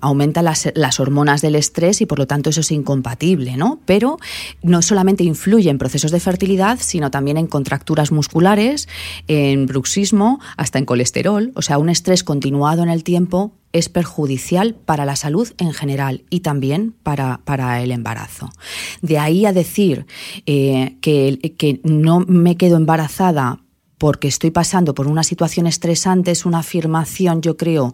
[0.00, 3.80] aumenta las, las, hormonas del estrés y por lo tanto eso es incompatible, ¿no?
[3.84, 4.18] Pero
[4.62, 8.88] no solamente influye en procesos de fertilidad, sino también en contracturas musculares,
[9.26, 11.50] en bruxismo, hasta en colesterol.
[11.56, 16.24] O sea, un estrés continuado en el tiempo es perjudicial para la salud en general
[16.30, 18.50] y también para, para el embarazo.
[19.02, 20.06] De ahí a decir
[20.46, 23.60] eh, que, que no me quedo embarazada
[23.98, 27.92] porque estoy pasando por una situación estresante es una afirmación, yo creo,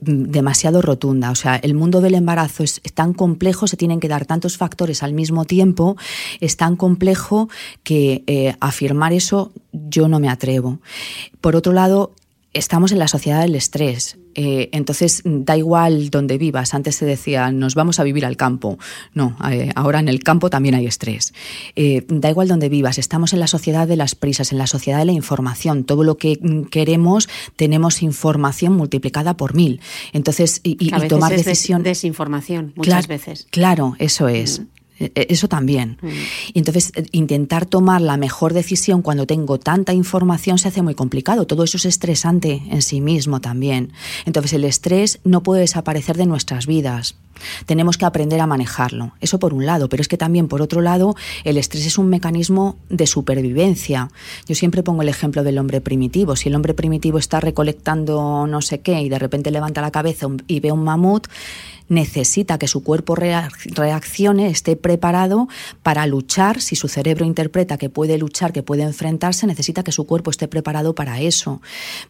[0.00, 1.30] demasiado rotunda.
[1.32, 5.02] O sea, el mundo del embarazo es, tan complejo, se tienen que dar tantos factores
[5.02, 5.96] al mismo tiempo,
[6.40, 7.48] es tan complejo
[7.82, 10.78] que eh, afirmar eso yo no me atrevo.
[11.40, 12.14] Por otro lado,
[12.54, 14.16] estamos en la sociedad del estrés.
[14.36, 16.74] Eh, entonces, da igual donde vivas.
[16.74, 18.78] Antes se decía, nos vamos a vivir al campo.
[19.12, 21.34] No, eh, ahora en el campo también hay estrés.
[21.76, 22.98] Eh, da igual donde vivas.
[22.98, 25.84] Estamos en la sociedad de las prisas, en la sociedad de la información.
[25.84, 26.38] Todo lo que
[26.70, 29.80] queremos, tenemos información multiplicada por mil.
[30.12, 31.82] Entonces, y, tomar decisión.
[31.82, 33.46] desinformación, muchas veces.
[33.50, 34.60] Claro, eso es.
[34.60, 34.66] Mm.
[34.98, 35.98] E, e, eso también.
[36.00, 36.08] Mm.
[36.54, 40.94] Y entonces, eh, intentar tomar la mejor decisión cuando tengo tanta información se hace muy
[40.94, 41.46] complicado.
[41.46, 43.92] Todo eso es estresante en sí mismo también.
[44.24, 47.16] Entonces, el estrés no puede desaparecer de nuestras vidas.
[47.66, 49.12] Tenemos que aprender a manejarlo.
[49.20, 52.08] Eso por un lado, pero es que también por otro lado, el estrés es un
[52.08, 54.10] mecanismo de supervivencia.
[54.46, 56.36] Yo siempre pongo el ejemplo del hombre primitivo.
[56.36, 60.28] Si el hombre primitivo está recolectando no sé qué y de repente levanta la cabeza
[60.46, 61.26] y ve un mamut,
[61.88, 65.48] necesita que su cuerpo reaccione, esté preparado
[65.82, 66.60] para luchar.
[66.60, 70.48] Si su cerebro interpreta que puede luchar, que puede enfrentarse, necesita que su cuerpo esté
[70.48, 71.60] preparado para eso.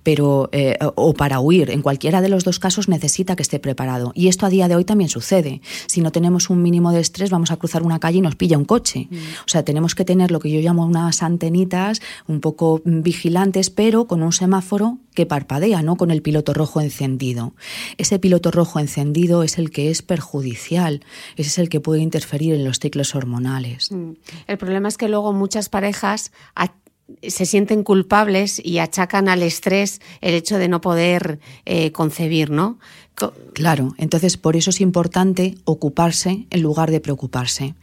[0.03, 1.71] Pero, eh, o para huir.
[1.71, 4.13] En cualquiera de los dos casos necesita que esté preparado.
[4.15, 5.61] Y esto a día de hoy también sucede.
[5.87, 8.59] Si no tenemos un mínimo de estrés, vamos a cruzar una calle y nos pilla
[8.59, 9.09] un coche.
[9.11, 9.17] Mm.
[9.17, 14.07] O sea, tenemos que tener lo que yo llamo unas antenitas un poco vigilantes, pero
[14.07, 17.55] con un semáforo que parpadea, no con el piloto rojo encendido.
[17.99, 21.05] Ese piloto rojo encendido es el que es perjudicial,
[21.37, 23.91] ese es el que puede interferir en los ciclos hormonales.
[23.91, 24.13] Mm.
[24.47, 26.33] El problema es que luego muchas parejas
[27.23, 32.79] se sienten culpables y achacan al estrés el hecho de no poder eh, concebir, ¿no?
[33.53, 37.75] Claro, entonces por eso es importante ocuparse en lugar de preocuparse.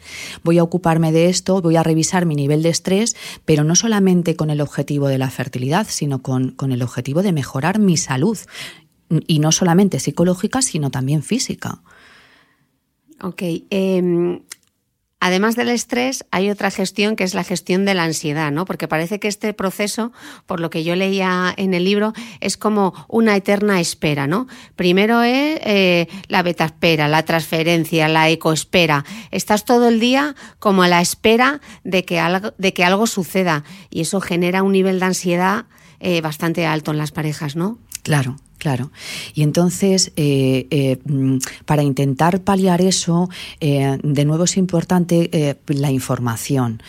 [0.44, 3.16] Voy a ocuparme de esto, voy a revisar mi nivel de estrés,
[3.46, 7.32] pero no solamente con el objetivo de la fertilidad, sino con, con el objetivo de
[7.32, 8.38] mejorar mi salud.
[9.28, 11.82] Y no solamente psicológica, sino también física.
[13.22, 13.42] Ok.
[13.42, 14.42] Eh,
[15.24, 18.66] Además del estrés, hay otra gestión que es la gestión de la ansiedad, ¿no?
[18.66, 20.12] Porque parece que este proceso,
[20.48, 24.48] por lo que yo leía en el libro, es como una eterna espera, ¿no?
[24.76, 29.06] Primero es eh, la beta espera, la transferencia, la ecoespera.
[29.30, 33.64] Estás todo el día como a la espera de que algo, de que algo suceda
[33.92, 35.66] y eso genera un nivel de ansiedad
[36.00, 37.78] eh, bastante alto en las parejas, ¿no?
[38.04, 38.92] Claro, Claro.
[39.34, 43.28] Y entonces, eh, eh, mm, para intentar paliar eso,
[43.60, 46.84] eh, de nuevo es importante la información.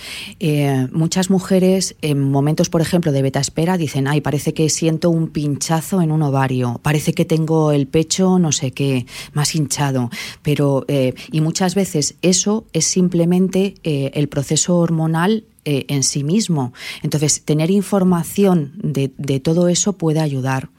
[0.92, 5.28] muchas mujeres, en momentos, por ejemplo, de beta espera, dicen, ay, parece que siento un
[5.28, 10.10] pinchazo en un ovario, parece que tengo el pecho, no sé qué, más hinchado.
[10.42, 10.84] Pero,
[11.30, 16.72] y muchas veces eso es simplemente el proceso hormonal eh, en sí mismo.
[17.02, 19.08] Entonces, tener información de,
[19.40, 20.70] todo eso puede ayudar.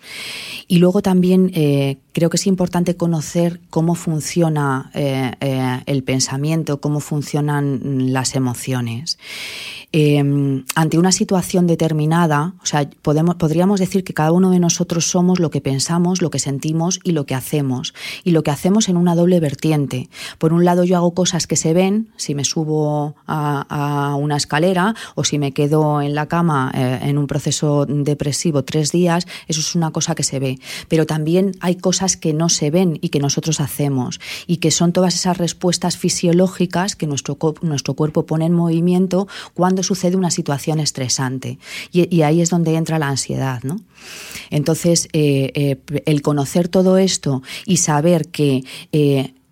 [0.68, 5.32] Y luego también eh, creo que es importante conocer cómo funciona eh,
[5.86, 9.18] el pensamiento, cómo funcionan las emociones.
[9.96, 15.06] Em, ante una situación determinada, o sea, podemos, podríamos decir que cada uno de nosotros
[15.06, 17.94] somos lo que pensamos, lo que sentimos y lo que hacemos.
[18.24, 20.10] Y lo que hacemos en una doble vertiente.
[20.40, 24.73] Por un lado, yo hago cosas que se ven, si me subo a, una escalera
[25.16, 29.60] o si me quedo en la cama eh, en un proceso depresivo tres días, eso
[29.60, 30.60] es una cosa que se ve.
[30.88, 34.92] Pero también hay cosas que no se ven y que nosotros hacemos y que son
[34.94, 40.80] todas esas respuestas fisiológicas que nuestro, nuestro cuerpo pone en movimiento cuando sucede una situación
[40.80, 41.60] estresante.
[41.92, 43.62] Y, ahí es donde entra la ansiedad.
[43.64, 43.80] ¿no?
[44.50, 48.64] Entonces, eh, eh, el conocer todo esto y saber que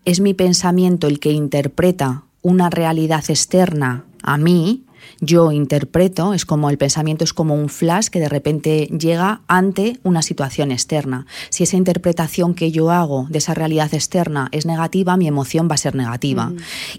[0.05, 4.84] es mi pensamiento el que interpreta una realidad externa a mí,
[5.19, 9.99] yo interpreto, es como el pensamiento es como un flash que de repente llega ante
[10.03, 11.25] una situación externa.
[11.49, 15.75] Si esa interpretación que yo hago de esa realidad externa es negativa, mi emoción va
[15.75, 16.51] a ser negativa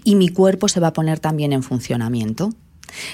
[0.03, 2.51] y mi cuerpo se va a poner también en funcionamiento.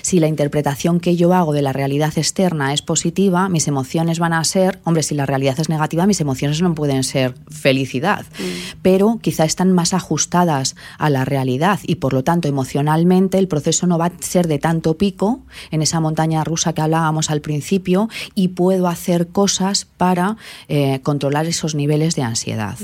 [0.02, 4.34] Si la interpretación que yo hago de la realidad externa es positiva, mis emociones van
[4.34, 8.80] a ser, hombre, si la realidad es negativa, mis emociones no pueden ser felicidad, mm.
[8.82, 13.88] pero quizá están más ajustadas a la realidad y por lo tanto emocionalmente el proceso
[13.88, 18.10] no va a ser de tanto pico en esa montaña rusa que hablábamos al principio
[18.36, 20.38] y puedo hacer cosas para
[20.68, 22.78] eh, controlar esos niveles de ansiedad,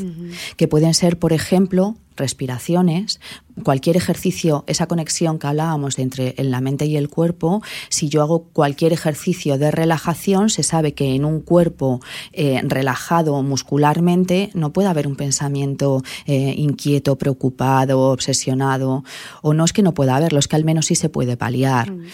[0.57, 3.19] que pueden ser, por ejemplo, respiraciones,
[3.63, 8.21] cualquier ejercicio, esa conexión que hablábamos de entre la mente y el cuerpo, si yo
[8.21, 11.99] hago cualquier ejercicio de relajación, se sabe que en un cuerpo
[12.33, 19.03] eh, relajado muscularmente no puede haber un pensamiento eh, inquieto, preocupado, obsesionado,
[19.41, 21.91] o no es que no pueda haberlo, es que al menos sí se puede paliar.
[21.91, 22.05] Mm.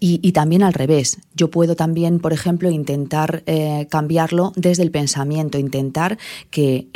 [0.00, 5.58] Y, también al revés, yo puedo también, por ejemplo, intentar eh, cambiarlo desde el pensamiento,
[5.58, 6.18] intentar
[6.50, 6.88] que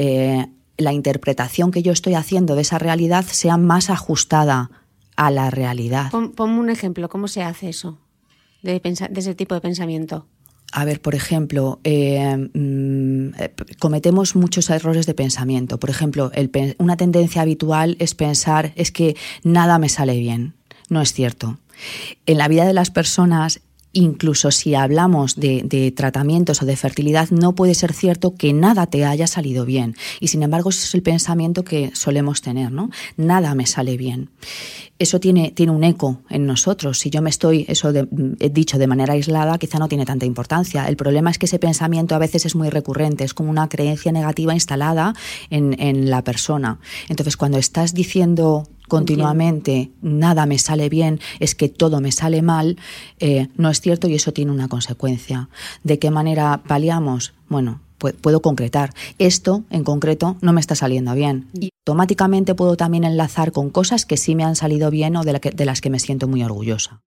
[0.77, 4.71] la interpretación que yo estoy haciendo de esa realidad sea más ajustada
[5.17, 6.11] a la realidad.
[6.11, 7.99] ponme un ejemplo, ¿cómo se hace eso?
[8.63, 10.27] De, ese tipo de pensamiento.
[10.73, 13.35] A ver, por ejemplo, eh, mm,
[13.79, 15.79] cometemos muchos errores de pensamiento.
[15.79, 16.31] Por ejemplo,
[16.79, 20.55] una tendencia habitual es pensar es que nada me sale bien.
[20.89, 21.59] No es cierto.
[22.25, 23.61] En la vida de las personas
[23.93, 29.05] incluso si hablamos de, tratamientos o de fertilidad, no puede ser cierto que nada te
[29.05, 29.97] haya salido bien.
[30.21, 32.91] Y sin embargo, ese es el pensamiento que solemos tener, ¿no?
[33.17, 34.31] Nada me sale bien.
[34.99, 36.99] Eso tiene, tiene un eco en nosotros.
[36.99, 40.87] Si yo me estoy, eso he dicho de manera aislada, quizá no tiene tanta importancia.
[40.87, 44.13] El problema es que ese pensamiento a veces es muy recurrente, es como una creencia
[44.13, 45.15] negativa instalada
[45.51, 46.79] en, en la persona.
[47.09, 52.77] Entonces, cuando estás diciendo continuamente nada me sale bien, es que todo me sale mal,
[53.21, 55.49] eh, no es cierto y eso tiene una consecuencia.
[55.83, 57.33] ¿De qué manera paliamos?
[57.49, 58.93] Bueno, puedo concretar.
[59.19, 61.49] Esto en concreto no me está saliendo bien.
[61.59, 65.41] Y automáticamente puedo también enlazar con cosas que sí me han salido bien o de,
[65.41, 67.01] de las que me siento muy orgullosa.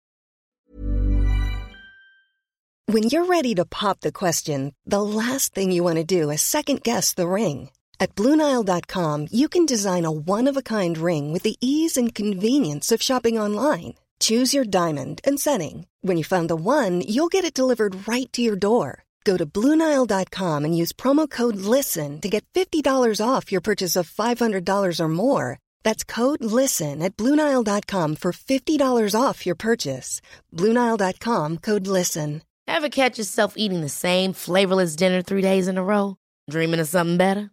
[2.86, 6.42] When you're ready to pop the question, the last thing you want to do is
[6.42, 7.70] second guess the ring.
[8.02, 12.12] At Bluenile.com, you can design a one of a kind ring with the ease and
[12.12, 13.94] convenience of shopping online.
[14.18, 15.86] Choose your diamond and setting.
[16.00, 19.04] When you find the one, you'll get it delivered right to your door.
[19.24, 24.10] Go to Bluenile.com and use promo code LISTEN to get $50 off your purchase of
[24.10, 25.58] $500 or more.
[25.84, 30.20] That's code LISTEN at Bluenile.com for $50 off your purchase.
[30.52, 32.42] Bluenile.com code LISTEN.
[32.66, 36.16] Ever catch yourself eating the same flavorless dinner three days in a row?
[36.50, 37.52] Dreaming of something better?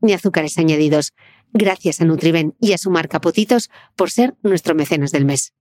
[0.00, 1.12] ni azúcares añadidos.
[1.52, 5.52] Gracias a Nutriben y a su marca Potitos por ser nuestro mecenas del mes.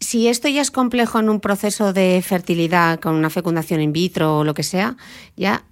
[0.00, 4.38] Si esto ya es complejo en un proceso de fertilidad con una fecundación in vitro
[4.38, 4.96] o lo que sea,
[5.36, 5.64] ya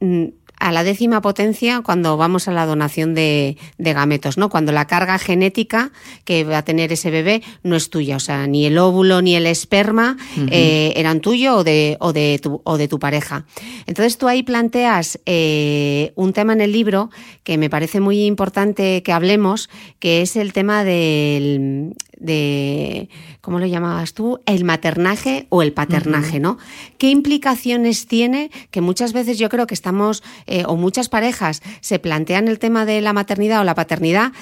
[0.00, 0.26] mm,
[0.60, 4.48] a la décima potencia cuando vamos a la donación de, gametos, ¿no?
[4.48, 5.92] Cuando la carga genética
[6.24, 9.34] que va a tener ese bebé no es tuya, o sea, ni el óvulo ni
[9.34, 10.16] el esperma
[10.50, 13.46] eh, eran tuyo o de, o, de tu, o de tu pareja.
[13.86, 17.10] Entonces tú ahí planteas eh, un tema en el libro
[17.44, 23.08] que me parece muy importante que hablemos, que es el tema del, de,
[23.40, 24.40] ¿cómo lo llamabas tú?
[24.46, 26.58] El maternaje o el paternaje, ¿no?
[26.98, 31.98] ¿Qué implicaciones tiene que muchas veces yo creo que estamos, eh, o muchas parejas se
[31.98, 34.32] plantean el tema de la maternidad o la paternidad,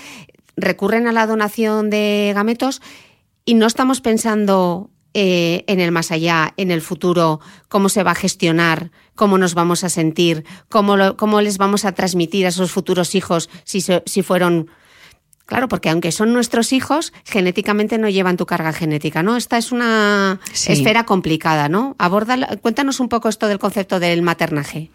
[0.57, 2.81] recurren a la donación de gametos
[3.45, 8.11] y no estamos pensando eh, en el más allá, en el futuro, cómo se va
[8.11, 12.71] a gestionar, cómo nos vamos a sentir, cómo, cómo les vamos a transmitir a esos
[12.71, 14.69] futuros hijos si, si fueron
[15.47, 19.37] Claro, porque aunque son nuestros hijos, genéticamente no llevan tu carga genética, ¿no?
[19.37, 21.95] Esta es una esfera complicada, ¿no?
[21.99, 24.91] Aborda, cuéntanos un poco esto del concepto del maternaje.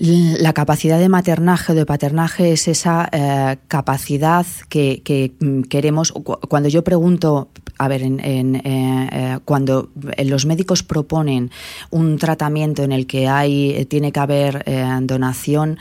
[0.00, 6.12] La capacidad de maternaje o de paternaje es esa eh, capacidad que, mm, queremos.
[6.12, 9.90] Cuando yo pregunto, a ver, en, eh, eh, cuando
[10.24, 11.50] los médicos proponen
[11.90, 14.64] un tratamiento en el que hay tiene que haber
[15.02, 15.78] donación,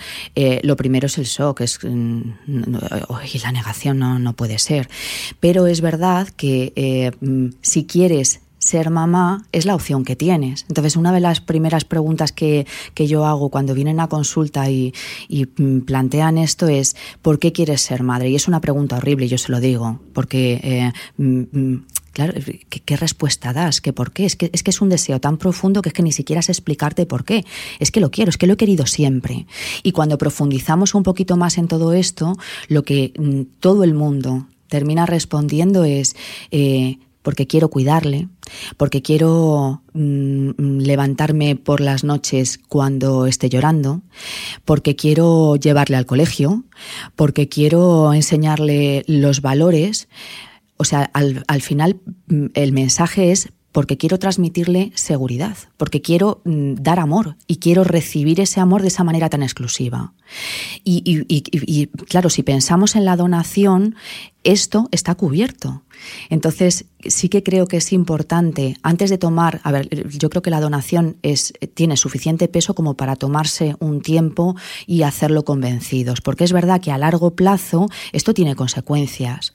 [0.63, 2.21] lo primero es el shock, es mm,
[3.43, 4.89] la negación no, no puede ser.
[5.39, 10.65] Pero es verdad que mm, si quieres ser mamá es la opción que tienes.
[10.67, 14.93] Entonces, una de las primeras preguntas que, yo hago cuando vienen a consulta y,
[15.29, 18.29] mm, plantean esto es, ¿por qué quieres ser madre?
[18.29, 20.59] Y es una pregunta horrible, yo se lo digo, porque...
[20.63, 21.85] Eh, mm, mm,
[22.17, 22.33] claro,
[22.69, 23.79] ¿qué, respuesta das?
[23.79, 24.25] ¿Qué por qué?
[24.25, 26.51] Es que, es que es un deseo tan profundo que es que ni siquiera sé
[26.51, 27.45] explicarte por qué.
[27.77, 29.45] Es que lo quiero, es que lo he querido siempre.
[29.83, 32.33] Y cuando profundizamos un poquito más en todo esto,
[32.69, 33.13] lo que
[33.59, 36.15] todo el mundo termina respondiendo es,
[36.49, 38.29] eh, porque quiero cuidarle,
[38.77, 44.01] porque quiero mm, levantarme por las noches cuando esté llorando,
[44.65, 46.63] porque quiero llevarle al colegio,
[47.15, 50.07] porque quiero enseñarle los valores.
[50.77, 56.41] O sea, al, al final mm, el mensaje es porque quiero transmitirle seguridad, porque quiero
[56.45, 60.13] mm, dar amor y quiero recibir ese amor de esa manera tan exclusiva.
[60.83, 63.95] Y, claro, si pensamos en la donación,
[64.43, 65.83] esto está cubierto.
[66.29, 70.49] Entonces, sí que creo que es importante, antes de tomar, a ver, yo creo que
[70.49, 76.43] la donación es, tiene suficiente peso como para tomarse un tiempo y hacerlo convencidos, porque
[76.43, 79.53] es verdad que a largo plazo esto tiene consecuencias.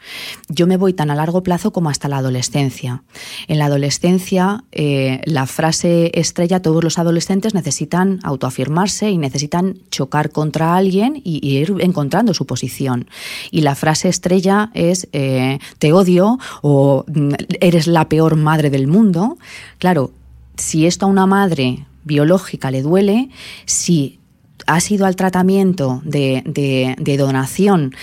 [0.48, 3.02] Yo me voy tan a largo plazo como hasta la adolescencia.
[3.48, 10.30] En la adolescencia, eh, la frase estrella, todos los adolescentes necesitan autoafirmarse y necesitan chocar
[10.30, 13.08] contra alguien y, ir encontrando su posición.
[13.50, 16.31] Y la frase estrella es, eh, te odio,
[16.62, 19.38] o mm, eres la peor madre del mundo.
[19.78, 20.12] Claro,
[20.56, 23.30] si esto a una madre biológica le duele,
[23.64, 24.18] si
[24.66, 27.94] has ido al tratamiento de, donación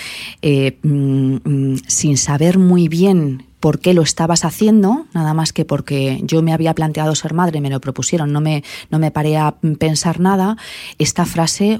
[0.42, 5.66] eh, mm, mm, sin saber muy bien por qué lo estabas haciendo, nada más que
[5.66, 9.38] porque yo me había planteado ser madre, me lo propusieron, no me, no me paré
[9.38, 10.58] a pensar nada,
[10.98, 11.80] esta frase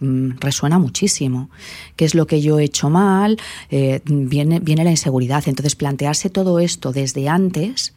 [0.00, 1.50] mm, resuena muchísimo.
[1.96, 3.38] ¿Qué es lo que yo he hecho mal?
[3.70, 5.44] Eh, viene, viene la inseguridad.
[5.46, 7.94] Entonces, plantearse todo esto desde antes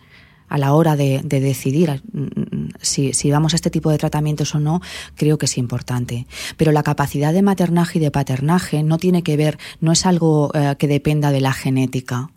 [0.47, 4.59] a la hora de, decidir mm, si, si, vamos a este tipo de tratamientos o
[4.59, 4.81] no,
[5.15, 6.27] creo que es importante.
[6.57, 10.51] Pero la capacidad de maternaje y de paternaje no tiene que ver, no es algo
[10.53, 12.29] eh, que dependa de la genética.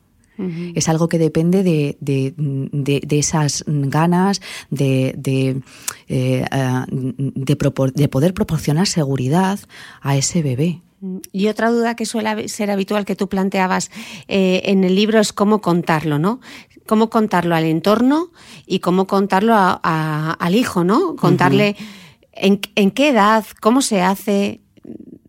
[0.74, 5.62] Es algo que depende de, de, esas ganas de, de,
[6.08, 6.44] eh,
[6.88, 9.58] de, poder proporcionar seguridad
[10.00, 10.82] a ese bebé.
[11.32, 13.90] Y otra duda que suele ser habitual que tú planteabas
[14.28, 16.40] eh, en el libro es cómo contarlo, ¿no?
[16.86, 18.30] Cómo contarlo al entorno
[18.66, 21.16] y cómo contarlo al hijo, ¿no?
[21.16, 21.76] Contarle
[22.32, 24.60] en, en, qué edad, cómo se hace,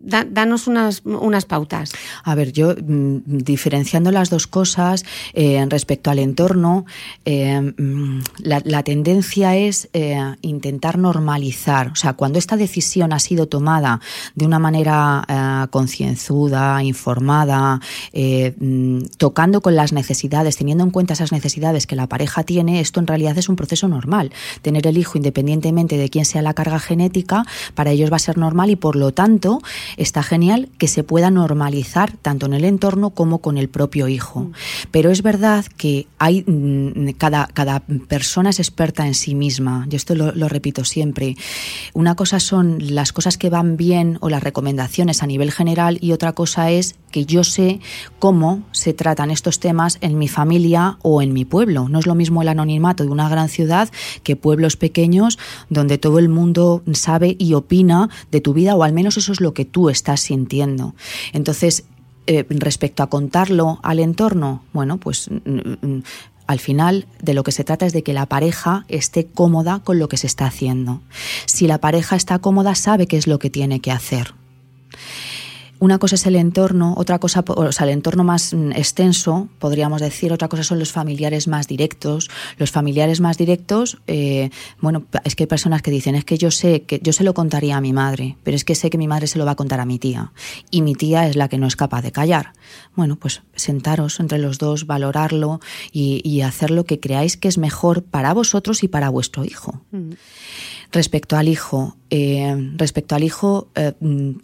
[0.07, 1.93] danos unas, unas pautas.
[2.23, 6.85] A ver, yo mm, diferenciando las dos cosas eh, respecto al entorno,
[7.25, 11.89] eh, mm, la, tendencia es eh, intentar normalizar.
[11.89, 13.99] O sea, cuando esta decisión ha sido tomada
[14.35, 17.81] de una manera concienzuda, informada,
[18.13, 22.99] mm, tocando con las necesidades, teniendo en cuenta esas necesidades que la pareja tiene, esto
[22.99, 24.31] en realidad es un proceso normal.
[24.61, 27.45] Tener el hijo independientemente de quién sea la carga genética,
[27.75, 29.61] para ellos va a ser normal y por lo tanto
[29.97, 34.41] está genial que se pueda normalizar tanto en el entorno como con el propio hijo.
[34.41, 34.51] Mm.
[34.91, 39.85] Pero es verdad que hay mm, cada, cada persona es experta en sí misma.
[39.89, 41.35] Yo esto lo, lo repito siempre.
[41.93, 46.11] Una cosa son las cosas que van bien o las recomendaciones a nivel general y
[46.11, 47.79] otra cosa es que yo sé
[48.19, 51.89] cómo se tratan estos temas en mi familia o en mi pueblo.
[51.89, 53.89] No es lo mismo el anonimato de una gran ciudad
[54.23, 55.39] que pueblos pequeños
[55.69, 59.41] donde todo el mundo sabe y opina de tu vida o al menos eso es
[59.41, 60.95] lo que tú estás sintiendo.
[61.33, 61.83] Entonces,
[62.27, 65.29] eh, respecto a contarlo al entorno, bueno, pues
[66.47, 69.99] al final de lo que se trata es de que la pareja esté cómoda con
[69.99, 71.01] lo que se está haciendo.
[71.45, 74.33] Si la pareja está cómoda, sabe qué es lo que tiene que hacer.
[75.79, 80.01] Una cosa es el entorno, otra cosa, o sea, el entorno más mm, extenso, podríamos
[80.01, 82.29] decir, otra cosa son los familiares más directos.
[82.57, 84.49] Los familiares más directos, eh,
[84.81, 87.33] bueno, es que hay personas que dicen, es que yo sé que yo se lo
[87.33, 89.55] contaría a mi madre, pero es que sé que mi madre se lo va a
[89.55, 90.31] contar a mi tía.
[90.71, 92.53] Y mi tía es la que no es capaz de callar.
[92.95, 95.59] Bueno, pues sentaros entre los dos, valorarlo
[95.91, 99.81] y, hacer lo que creáis que es mejor para vosotros y para vuestro hijo.
[99.91, 100.11] Mm.
[100.91, 103.91] Respecto al hijo, eh, respecto al hijo, eh,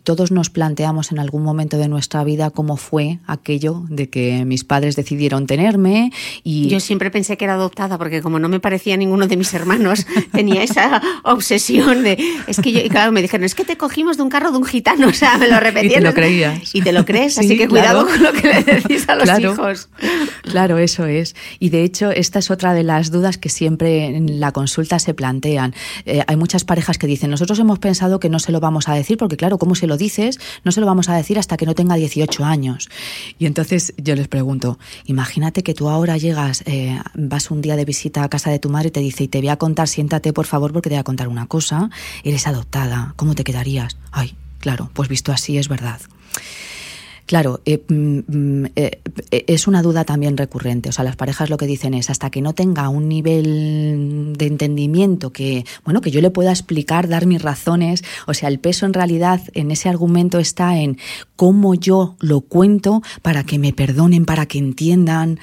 [0.04, 4.66] todos nos planteamos en algún momento de nuestra vida cómo fue aquello de que mis
[4.66, 6.12] padres decidieron tenerme
[6.44, 9.54] y yo siempre pensé que era adoptada porque como no me parecía ninguno de mis
[9.54, 12.18] hermanos tenía esa obsesión de
[12.48, 14.58] es que yo y claro me dijeron es que te cogimos de un carro de
[14.58, 17.38] un gitano, o sea me lo repetían y te lo creías y te lo crees,
[17.40, 19.90] así que cuidado con lo que le decís a los hijos.
[20.42, 21.34] Claro, eso es.
[21.60, 25.14] Y de hecho esta es otra de las dudas que siempre en la consulta se
[25.14, 25.74] plantean.
[26.06, 28.94] Eh, hay muchas parejas que dicen, nosotros hemos pensado que no se lo vamos a
[28.94, 30.40] decir, porque claro, ¿cómo se lo dices?
[30.64, 32.90] No se lo vamos a decir hasta que no tenga 18 años.
[33.40, 37.86] Y entonces yo les pregunto, imagínate que tú ahora llegas, eh, vas un día de
[37.86, 40.34] visita a casa de tu madre y te dice, y te voy a contar, siéntate
[40.34, 41.90] por favor porque te voy a contar una cosa,
[42.24, 43.98] eres adoptada, ¿cómo te quedarías?
[44.12, 46.02] Ay, claro, pues visto así es verdad.
[47.26, 49.00] Claro, eh, mm, mm, eh,
[49.32, 50.90] eh, es una duda también recurrente.
[50.90, 54.46] O sea, las parejas lo que dicen es hasta que no tenga un nivel de
[54.46, 58.04] entendimiento que, bueno, que yo le pueda explicar, dar mis razones.
[58.28, 60.98] O sea, el peso en realidad en ese argumento está en
[61.36, 65.40] cómo yo lo cuento para que me perdonen, para que entiendan.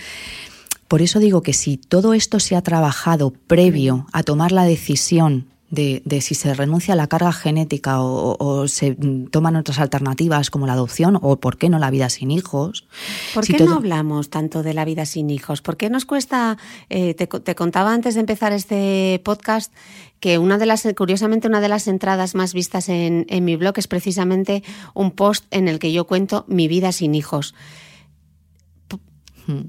[0.86, 5.49] Por eso digo que si todo esto se ha trabajado previo a tomar la decisión
[5.70, 8.96] de, si se renuncia a la carga genética o, se
[9.30, 12.86] toman otras alternativas como la adopción o por qué no la vida sin hijos.
[13.34, 15.62] ¿Por qué no hablamos tanto de la vida sin hijos?
[15.62, 16.58] ¿Por qué nos cuesta,
[16.88, 19.72] eh, te, contaba antes de empezar este podcast
[20.18, 23.88] que una de las, curiosamente, una de las entradas más vistas en, mi blog es
[23.88, 24.62] precisamente
[24.92, 27.54] un post en el que yo cuento mi vida sin hijos.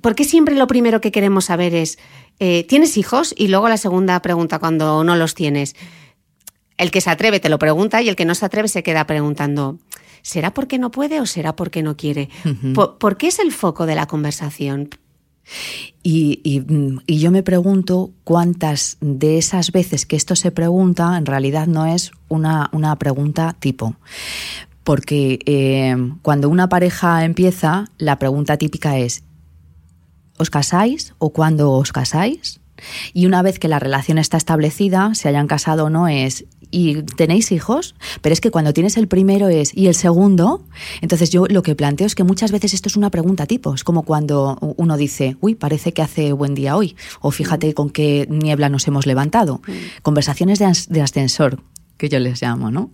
[0.01, 1.97] ¿Por qué siempre lo primero que queremos saber es
[2.43, 3.35] eh, ¿tienes hijos?
[3.37, 5.75] Y luego la segunda pregunta cuando no los tienes.
[6.75, 9.05] El que se atreve te lo pregunta y el que no se atreve se queda
[9.05, 9.77] preguntando,
[10.23, 12.29] ¿será porque no puede o será porque no quiere?
[12.73, 14.89] ¿Por, qué es el foco de la conversación?
[16.01, 16.63] Y,
[17.07, 22.11] yo me pregunto cuántas de esas veces que esto se pregunta en realidad no es
[22.27, 23.95] una, pregunta tipo.
[24.83, 29.23] Porque eh, cuando una pareja empieza, la pregunta típica es,
[30.37, 32.59] ¿Os casáis o cuándo os casáis?
[33.13, 37.03] Y una vez que la relación está establecida, se hayan casado o no, es ¿y
[37.03, 37.95] tenéis hijos?
[38.21, 40.63] Pero es que cuando tienes el primero es ¿y el segundo?
[41.01, 43.73] Entonces yo lo que planteo es que muchas veces esto es una pregunta tipo.
[43.73, 46.95] Es como cuando uno dice, uy, parece que hace buen día hoy.
[47.19, 49.61] O fíjate con qué niebla nos hemos levantado.
[49.67, 50.01] Mm.
[50.01, 51.59] Conversaciones de ascensor
[52.01, 52.89] que yo les llamo, ¿no?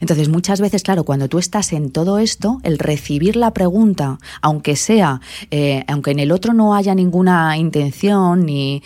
[0.00, 4.74] Entonces, muchas veces, claro, cuando tú estás en todo esto, el recibir la pregunta, aunque
[4.74, 5.20] sea,
[5.52, 8.82] eh, aunque en el otro no haya ninguna intención ni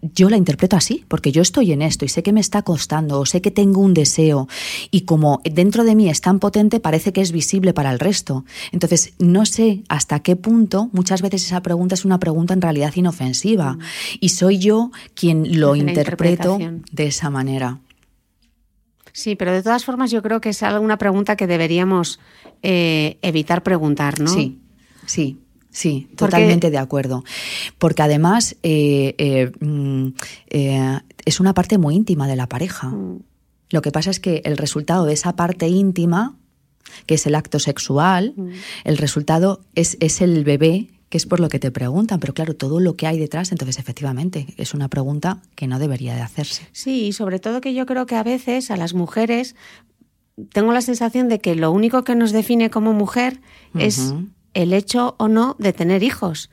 [0.00, 3.20] yo la interpreto así, porque yo estoy en esto y sé que me está costando,
[3.20, 4.48] o sé que tengo un deseo,
[4.90, 8.44] y como dentro de mí es tan potente, parece que es visible para el resto.
[8.72, 12.92] Entonces, no sé hasta qué punto muchas veces esa pregunta es una pregunta en realidad
[12.96, 13.80] inofensiva, mm.
[14.18, 16.58] y soy yo quien lo interpreto
[16.90, 17.78] de esa manera.
[19.12, 22.18] Sí, pero de todas formas yo creo que es una pregunta que deberíamos
[22.62, 24.28] eh, evitar preguntar, ¿no?
[24.28, 24.60] Sí,
[25.06, 25.38] sí.
[25.74, 27.24] Sí, totalmente de acuerdo.
[27.78, 30.08] Porque además eh, eh, mm,
[30.50, 32.88] es una parte muy íntima de la pareja.
[32.88, 33.22] Mm.
[33.70, 36.36] Lo que pasa es que el resultado de esa parte íntima
[37.06, 38.50] que es el acto sexual, mm.
[38.84, 42.56] el resultado es, es el bebé que es por lo que te preguntan, pero claro,
[42.56, 46.66] todo lo que hay detrás, entonces efectivamente es una pregunta que no debería de hacerse.
[46.72, 49.54] Sí, y sobre todo que yo creo que a veces a las mujeres
[50.54, 53.42] tengo la sensación de que lo único que nos define como mujer
[53.74, 54.14] es
[54.54, 56.48] el hecho o no de tener hijos.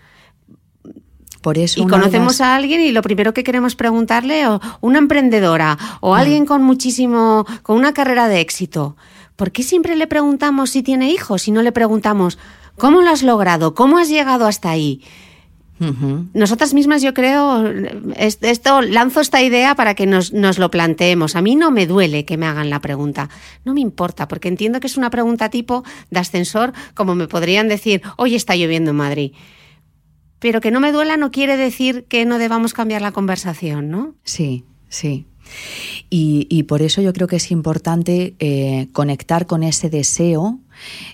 [1.39, 5.77] Por eso y conocemos a alguien y lo primero que queremos preguntarle, o una emprendedora,
[6.01, 6.17] o mm.
[6.17, 8.97] alguien con muchísimo, con una carrera de éxito.
[9.37, 12.37] ¿Por qué siempre le preguntamos si tiene hijos y no le preguntamos
[12.79, 15.03] cómo lo has logrado, cómo has llegado hasta ahí?
[16.33, 17.63] Nosotras mismas, yo creo,
[18.17, 21.37] esto lanzo esta idea para que nos, nos, lo planteemos.
[21.37, 23.29] A mí no me duele que me hagan la pregunta,
[23.63, 27.69] no me importa, porque entiendo que es una pregunta tipo de ascensor, como me podrían
[27.69, 29.31] decir, hoy está lloviendo en Madrid.
[30.39, 34.15] Pero que no me duela no quiere decir que no debamos cambiar la conversación, ¿no?
[34.23, 35.27] Sí, sí.
[36.09, 40.59] Y, por eso yo creo que es importante eh, conectar con ese deseo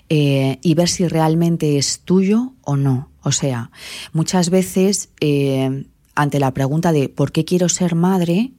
[0.08, 3.10] eh, y ver si realmente es tuyo o no.
[3.22, 3.70] O sea,
[4.12, 8.52] muchas veces eh, ante la pregunta de ¿por qué quiero ser madre?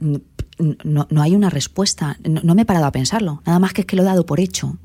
[0.00, 2.18] No, hay una respuesta.
[2.24, 3.42] No, me he parado a pensarlo.
[3.46, 4.78] Nada más que es que lo he dado por hecho.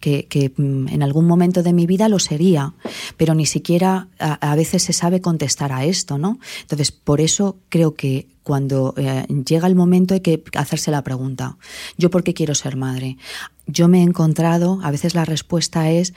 [0.00, 2.74] Que, mm, en algún momento de mi vida lo sería,
[3.16, 6.38] pero ni siquiera a, veces se sabe contestar a esto, ¿no?
[6.60, 11.56] Entonces, por eso creo que cuando eh, llega el momento hay que hacerse la pregunta,
[11.96, 13.16] ¿yo por qué quiero ser madre?
[13.66, 16.14] Yo me he encontrado, a veces la respuesta es,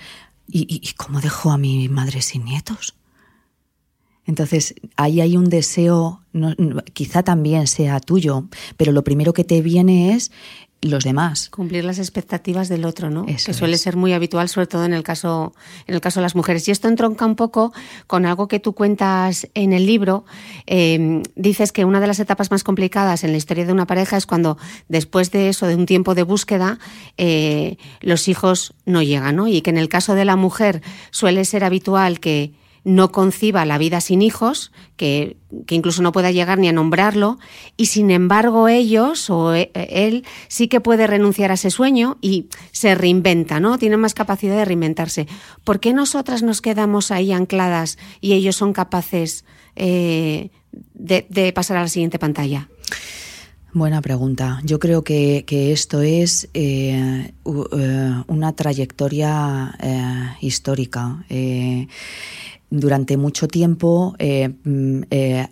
[0.47, 2.95] ¿y, cómo dejo a mi madre sin nietos?
[4.25, 6.21] Entonces, ahí hay un deseo,
[6.93, 10.31] quizá también sea tuyo, pero lo primero que te viene es
[10.81, 11.49] los demás.
[11.49, 13.25] Cumplir las expectativas del otro, ¿no?
[13.25, 15.53] que suele ser muy habitual, sobre todo en el caso,
[15.87, 16.67] en el caso de las mujeres.
[16.67, 17.73] Y esto entronca un poco
[18.05, 20.25] con algo que tú cuentas en el libro.
[20.65, 24.17] Em, dices que una de las etapas más complicadas en la historia de una pareja
[24.17, 24.57] es cuando
[24.87, 26.79] después de eso, de un tiempo de búsqueda,
[27.17, 29.47] eh, los hijos no llegan, ¿no?
[29.47, 32.53] Y que en el caso de la mujer suele ser habitual que
[32.87, 35.35] no conciba la vida sin hijos, que,
[35.69, 37.37] incluso no pueda llegar ni a nombrarlo,
[37.75, 42.47] y sin embargo ellos o e, él sí que puede renunciar a ese sueño y
[42.71, 43.77] se reinventa, ¿no?
[43.77, 45.27] Tiene más capacidad de reinventarse.
[45.65, 49.43] ¿Por qué nosotras nos quedamos ahí ancladas y ellos son capaces
[49.75, 50.49] eh,
[50.93, 52.69] de, pasar a la siguiente pantalla?
[53.73, 54.61] Buena pregunta.
[54.63, 59.77] Yo creo que, esto es eh, eh, una trayectoria
[60.39, 61.25] histórica
[62.69, 65.47] durante mucho tiempo eh, mm, eh,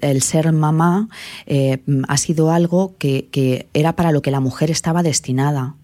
[0.00, 1.08] el, ser mamá
[1.46, 5.76] eh, ha sido algo que, era para lo que la mujer estaba destinada,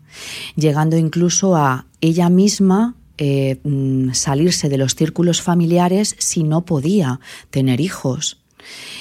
[0.56, 7.80] llegando incluso a ella misma mm, salirse de los círculos familiares si no podía tener
[7.80, 8.38] hijos.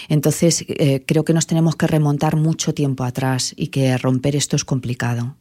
[0.08, 0.66] Entonces,
[1.06, 5.36] creo que nos tenemos que remontar mucho tiempo atrás y que romper esto es complicado.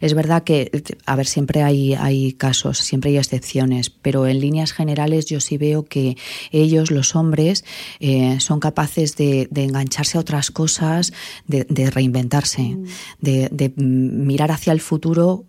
[0.00, 0.70] Es verdad que,
[1.06, 5.58] a ver, siempre hay, hay casos, siempre hay excepciones, pero en líneas generales yo sí
[5.58, 6.16] veo que
[6.50, 7.64] ellos, los hombres,
[8.00, 11.12] eh, son capaces de, engancharse a otras cosas,
[11.46, 12.86] de, reinventarse, mm.
[13.20, 15.44] de, mirar hacia el futuro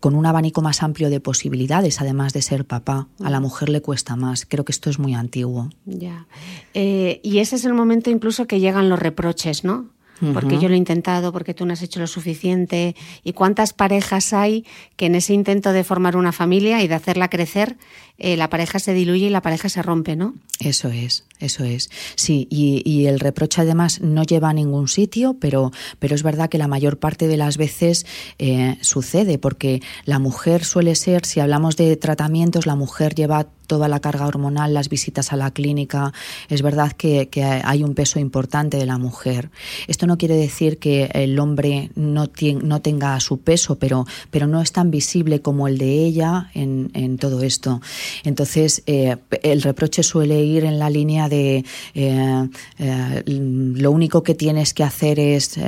[0.00, 3.08] con un abanico más amplio de posibilidades, además de ser papá.
[3.22, 3.42] A la mm.
[3.42, 4.44] mujer le cuesta más.
[4.44, 5.70] Creo que esto es muy antiguo.
[5.86, 6.26] Ya.
[6.74, 9.93] Eh, y ese es el momento incluso que llegan los reproches, ¿no?
[10.32, 12.94] Porque yo lo he intentado, porque tú no has hecho lo suficiente.
[13.22, 14.64] ¿Y cuántas parejas hay
[14.96, 17.76] que en ese intento de formar una familia y de hacerla crecer,
[18.16, 20.34] eh, la pareja se diluye y la pareja se rompe, ¿no?
[20.60, 21.90] Eso es, eso es.
[22.14, 26.58] Sí, y, el reproche además no lleva a ningún sitio, pero, pero es verdad que
[26.58, 28.06] la mayor parte de las veces
[28.38, 33.88] eh, sucede, porque la mujer suele ser, si hablamos de tratamientos, la mujer lleva toda
[33.88, 36.12] la carga hormonal, las visitas a la clínica.
[36.48, 37.28] Es verdad que,
[37.64, 39.50] hay un peso importante de la mujer.
[39.86, 42.30] Esto no quiere decir que el hombre no,
[42.62, 47.18] no tenga su peso, pero, pero no es tan visible como el de ella en,
[47.18, 47.80] todo esto.
[48.24, 52.48] Entonces, eh, el reproche suele ir en la línea de eh,
[52.78, 55.58] eh, lo único que tienes que hacer es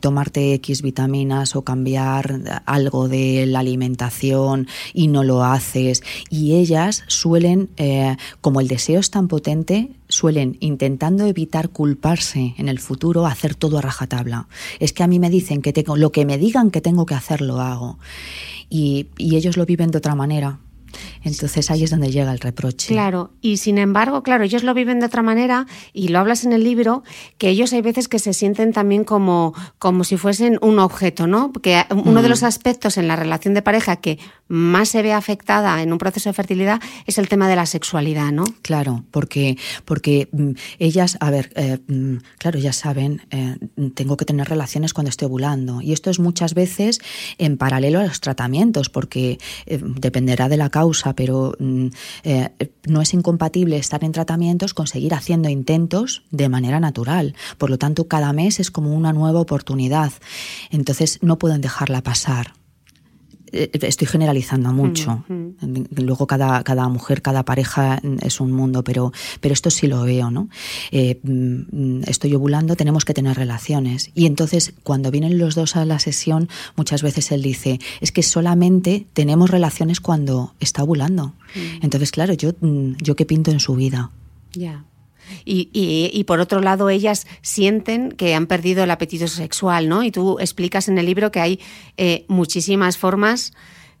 [0.00, 6.02] tomarte X vitaminas o cambiar algo de la alimentación y no lo haces.
[6.28, 7.70] Y ellas suelen,
[8.40, 13.78] como el deseo es tan potente, suelen, intentando evitar culparse en el futuro, hacer todo
[13.78, 14.48] a rajatabla.
[14.80, 17.40] Es que a mí me dicen que lo que me digan que tengo que hacer,
[17.40, 17.98] lo hago.
[18.68, 20.58] y ellos lo viven de otra manera.
[21.22, 22.88] Entonces ahí es donde llega el reproche.
[22.88, 26.52] Claro, y sin embargo, claro, ellos lo viven de otra manera y lo hablas en
[26.52, 27.02] el libro,
[27.38, 31.52] que ellos hay veces que se sienten también como, como si fuesen un objeto, ¿no?
[31.52, 32.46] Porque uno de los mm.
[32.46, 34.18] aspectos en la relación de pareja que
[34.48, 38.32] más se ve afectada en un proceso de fertilidad es el tema de la sexualidad,
[38.32, 38.44] ¿no?
[38.60, 43.56] Claro, porque, porque mm, ellas, a ver, eh, mm, claro, ya saben, eh,
[43.94, 45.80] tengo que tener relaciones cuando estoy ovulando.
[45.80, 47.00] Y esto es muchas veces
[47.38, 50.81] en paralelo a los tratamientos, porque eh, dependerá de la causa,
[51.14, 51.86] pero mm,
[52.86, 57.34] no es incompatible estar en tratamientos con seguir haciendo intentos de manera natural.
[57.58, 60.12] Por lo tanto, cada mes es como una nueva oportunidad.
[60.70, 62.61] Entonces, no pueden dejarla pasar.
[63.52, 65.24] Eh, estoy generalizando mucho.
[65.96, 70.30] Luego cada, cada mujer, cada pareja es un mundo, pero, pero esto sí lo veo,
[70.30, 70.48] ¿no?
[70.90, 74.10] Eh, mm, estoy ovulando, tenemos que tener relaciones.
[74.14, 78.22] Y entonces, cuando vienen los dos a la sesión, muchas veces él dice, es que
[78.22, 81.34] solamente tenemos relaciones cuando está ovulando.
[81.82, 84.10] Entonces, claro, yo, mm, yo qué pinto en su vida.
[84.54, 84.84] Ya.
[85.44, 90.02] Y, y, por otro lado, ellas sienten que han perdido el apetito sexual, ¿no?
[90.02, 91.60] Y tú explicas en el libro que hay
[91.96, 93.52] eh, muchísimas formas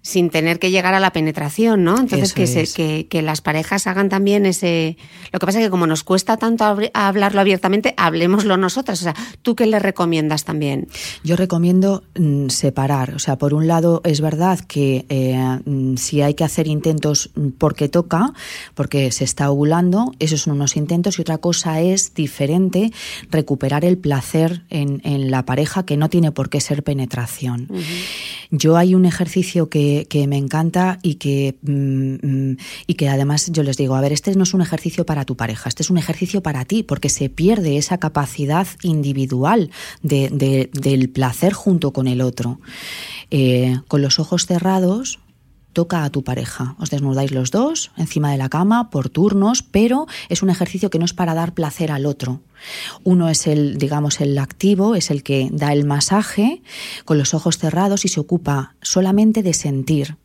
[0.02, 1.96] sin tener que llegar a la penetración, ¿no?
[1.98, 2.34] Entonces
[2.74, 4.96] que, que, las parejas hagan también ese...
[5.32, 9.00] Lo que pasa es que como nos cuesta tanto hablarlo abiertamente, hablemoslo nosotras.
[9.00, 10.88] O sea, ¿tú qué le recomiendas también?
[11.22, 13.14] Yo recomiendo mm, separar.
[13.14, 17.30] O sea, por un lado es verdad que eh, mm, si hay que hacer intentos
[17.58, 18.32] porque toca,
[18.74, 22.92] porque se está ovulando, esos son unos intentos y otra cosa es diferente
[23.30, 27.68] recuperar el placer en, en la pareja que no tiene por qué ser penetración.
[28.50, 33.50] Yo hay un ejercicio que que, me encanta y que, mm, mm, y que además
[33.52, 35.90] yo les digo, a ver, este no es un ejercicio para tu pareja, este es
[35.90, 39.70] un ejercicio para ti, porque se pierde esa capacidad individual
[40.02, 42.60] de, del placer junto con el otro.
[43.30, 45.18] Eh, con los ojos cerrados,
[45.72, 46.76] toca a tu pareja.
[46.78, 50.98] Os desnudáis los dos encima de la cama por turnos, pero es un ejercicio que
[50.98, 52.40] no es para dar placer al otro.
[53.02, 56.62] Uno es el, digamos, el activo, es el que da el masaje
[57.04, 60.16] con los ojos cerrados y se ocupa solamente de sentir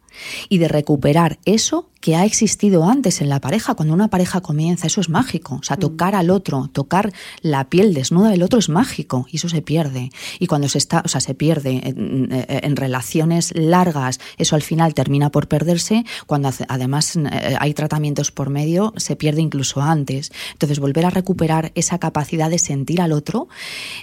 [0.50, 3.76] y de recuperar eso que ha existido antes en la pareja.
[3.76, 5.56] Cuando una pareja comienza, eso es mágico.
[5.56, 5.80] O sea, mm.
[5.80, 7.12] tocar al otro, tocar
[7.42, 10.12] la piel desnuda del otro es mágico y eso se pierde.
[10.40, 15.32] Y cuando se está, o sea, se pierde en, relaciones largas, eso al final termina
[15.32, 16.06] por perderse.
[16.28, 20.32] Cuando además eh, hay tratamientos por medio, se pierde incluso antes.
[20.54, 23.48] Entonces, volver a recuperar esa capacidad de sentir al otro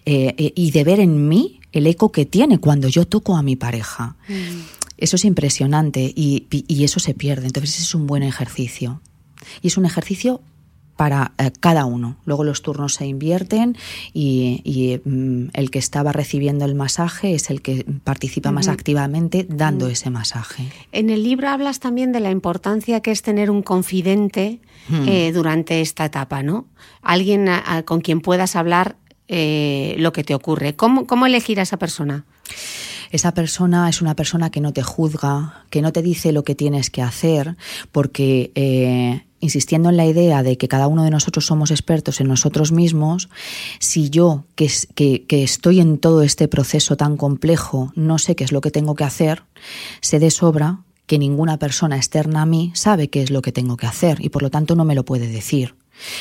[0.05, 3.43] eh, eh, y de ver en mí el eco que tiene cuando yo toco a
[3.43, 4.17] mi pareja.
[4.29, 4.61] Mm.
[4.97, 6.47] Eso es impresionante y,
[6.85, 7.47] eso se pierde.
[7.47, 9.01] Entonces es un buen ejercicio.
[9.63, 10.41] Y es un ejercicio
[10.97, 12.17] para eh, cada uno.
[12.25, 13.77] Luego los turnos se invierten
[14.13, 19.89] y, mm, el que estaba recibiendo el masaje es el que participa más activamente dando
[19.89, 20.71] ese masaje.
[20.93, 24.61] En el libro hablas también de la importancia que es tener un confidente
[25.07, 26.67] eh, durante esta etapa, ¿no?
[27.03, 27.49] Alguien
[27.87, 30.77] con quien puedas hablar eh, lo que te ocurre.
[30.77, 32.27] ¿Cómo, ¿Cómo elegir a esa persona?
[33.15, 36.57] Esa persona es una persona que no te juzga, que no te dice lo que
[36.57, 37.57] tienes que hacer,
[37.93, 42.27] porque eh, insistiendo en la idea de que cada uno de nosotros somos expertos en
[42.27, 43.29] nosotros mismos,
[43.79, 48.51] si yo, que, que, estoy en todo este proceso tan complejo, no sé qué es
[48.51, 49.45] lo que tengo que hacer,
[50.01, 53.77] sé de sobra que ninguna persona externa a mí sabe qué es lo que tengo
[53.77, 55.77] que hacer y por lo tanto no me lo puede decir.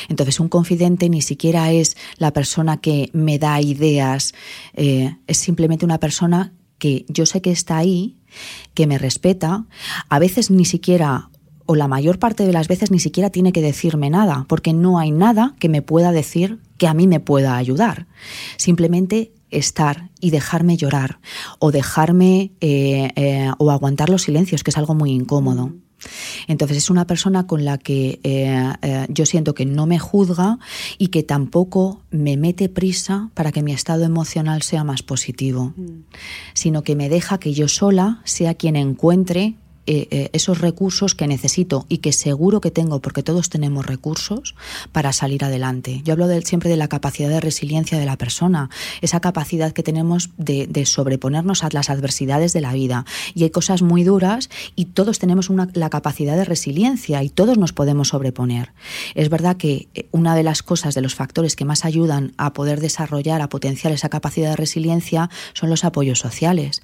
[0.08, 4.32] Entonces un confidente ni siquiera es la persona que me da ideas,
[4.74, 6.52] eh, es simplemente una persona
[6.84, 8.18] que yo sé que está ahí,
[8.74, 9.64] que me respeta,
[10.10, 11.30] a veces ni siquiera
[11.64, 14.98] o la mayor parte de las veces ni siquiera tiene que decirme nada, porque no
[14.98, 18.06] hay nada que me pueda decir que a mí me pueda ayudar.
[18.58, 21.20] Simplemente estar y dejarme llorar
[21.58, 25.72] o dejarme eh, eh, o aguantar los silencios, que es algo muy incómodo.
[26.48, 30.58] Entonces es una persona con la que eh, eh, yo siento que no me juzga
[30.98, 36.04] y que tampoco me mete prisa para que mi estado emocional sea más positivo, mm.
[36.54, 41.26] sino que me deja que yo sola sea quien encuentre eh, eh, esos recursos que
[41.26, 44.54] necesito y que seguro que tengo, porque todos tenemos recursos,
[44.92, 46.00] para salir adelante.
[46.04, 48.70] Yo hablo siempre de la capacidad de resiliencia de la persona,
[49.02, 53.04] esa capacidad que tenemos de, sobreponernos a las adversidades de la vida.
[53.34, 57.72] Y hay cosas muy duras y todos tenemos la capacidad de resiliencia y todos nos
[57.72, 58.72] podemos sobreponer.
[59.14, 62.52] Es verdad que eh, una de las cosas, de los factores que más ayudan a
[62.52, 66.82] poder desarrollar, a potenciar esa capacidad de resiliencia, son los apoyos sociales.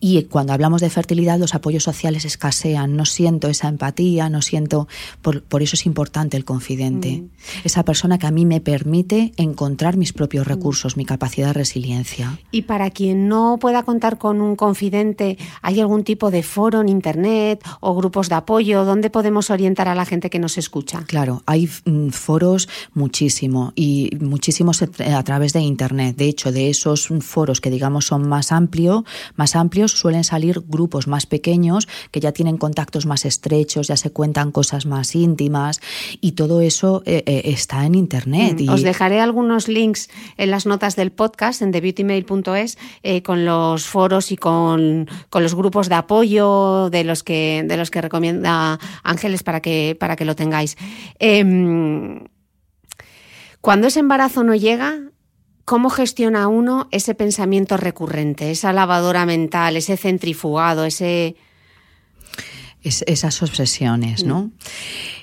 [0.00, 4.42] Y cuando hablamos de fertilidad, los apoyos sociales es escasean, no siento esa empatía, no
[4.42, 4.88] siento,
[5.22, 7.30] por, eso es importante el confidente, mm.
[7.64, 10.48] esa persona que a mí me permite encontrar mis propios mm.
[10.48, 12.38] recursos, mi capacidad de resiliencia.
[12.50, 16.88] Y para quien no pueda contar con un confidente, ¿hay algún tipo de foro en
[16.88, 18.84] Internet o grupos de apoyo?
[18.84, 21.04] ¿Dónde podemos orientar a la gente que nos escucha?
[21.06, 26.16] Claro, hay mm, foros muchísimo y muchísimos a través de Internet.
[26.16, 29.04] De hecho, de esos foros que digamos son más amplios,
[29.36, 34.10] más amplios, suelen salir grupos más pequeños que ya tienen contactos más estrechos, ya se
[34.10, 35.80] cuentan cosas más íntimas
[36.20, 38.60] y todo eso eh, eh, está en Internet.
[38.60, 43.86] Mm, os dejaré algunos links en las notas del podcast en thebeautymail.es eh, con los
[43.86, 49.42] foros y con, los grupos de apoyo de los que, de los que recomienda Ángeles
[49.42, 50.76] para que, para que lo tengáis.
[51.18, 52.24] Em,
[53.60, 55.00] cuando ese embarazo no llega,
[55.66, 61.34] ¿Cómo gestiona uno ese pensamiento recurrente, esa lavadora mental, ese centrifugado, ese...
[62.86, 64.44] esas obsesiones, ¿no?
[64.44, 64.52] Mm.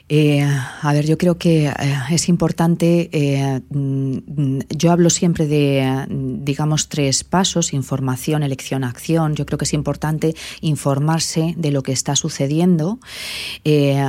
[0.10, 1.74] Eh, a ver, yo creo que eh,
[2.12, 9.36] es importante, eh, mm, yo hablo siempre de, digamos, tres pasos, información, elección, acción.
[9.36, 13.00] Yo creo que es importante informarse de lo que está sucediendo,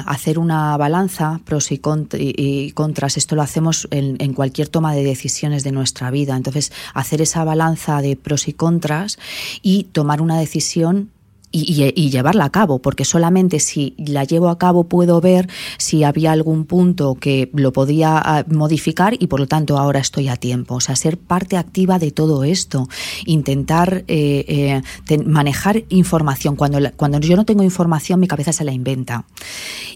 [0.06, 3.16] hacer una balanza, pros y, contras.
[3.16, 6.36] Esto lo hacemos en, en, cualquier toma de decisiones de nuestra vida.
[6.36, 9.18] Entonces, hacer esa balanza de pros y contras
[9.62, 11.10] y tomar una decisión
[11.56, 15.48] y, llevarla a cabo, porque solamente si la llevo a cabo puedo ver
[15.78, 20.28] si había algún punto que lo podía ah, modificar y por lo tanto ahora estoy
[20.28, 20.74] a tiempo.
[20.76, 22.88] O sea, ser parte activa de todo esto,
[23.24, 26.56] intentar eh, eh, manejar información.
[26.56, 29.24] Cuando, cuando yo no tengo información, mi cabeza se la inventa.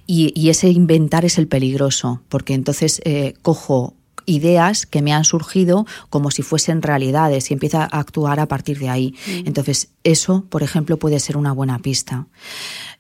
[0.07, 3.95] Y, ese inventar es el peligroso, porque entonces eh, cojo
[4.29, 8.79] ideas que me han surgido como si fuesen realidades y empieza a actuar a partir
[8.79, 9.15] de ahí.
[9.27, 9.49] Mm.
[9.49, 12.27] Entonces, eso, por ejemplo, puede ser una buena pista.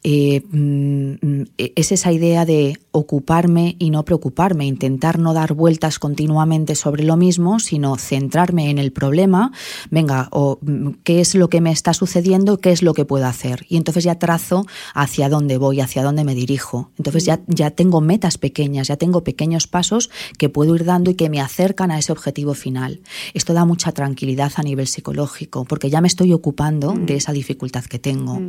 [0.04, 6.76] Eh, mm, es esa idea de ocuparme y no preocuparme, intentar no dar vueltas continuamente
[6.76, 9.50] sobre lo mismo, sino centrarme en el problema,
[9.90, 10.28] venga,
[10.60, 13.66] mm, qué es lo que me está sucediendo, qué es lo que puedo hacer.
[13.68, 16.90] Y entonces ya trazo hacia dónde voy, hacia dónde me dirijo.
[16.96, 21.14] Entonces ya, ya tengo metas pequeñas, ya tengo pequeños pasos que puedo ir dando y
[21.14, 23.00] que me acercan a ese objetivo final.
[23.34, 27.16] Esto da mucha tranquilidad a nivel psicológico, porque ya me estoy ocupando de mm.
[27.16, 28.40] esa dificultad que tengo.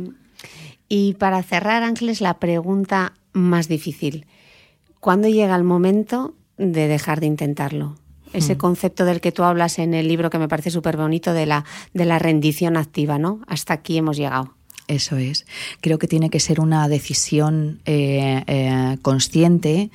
[0.88, 4.26] Y para cerrar, Ángeles, la pregunta más difícil.
[4.98, 7.96] ¿Cuándo llega el momento de dejar de intentarlo?
[8.32, 8.58] Ese hmm.
[8.58, 11.64] concepto del que tú hablas en el libro que me parece súper bonito de la,
[11.94, 13.40] de la rendición activa, ¿no?
[13.46, 14.54] Hasta aquí hemos llegado.
[14.88, 15.46] Eso es.
[15.80, 19.90] Creo que tiene que ser una decisión eh, eh, consciente.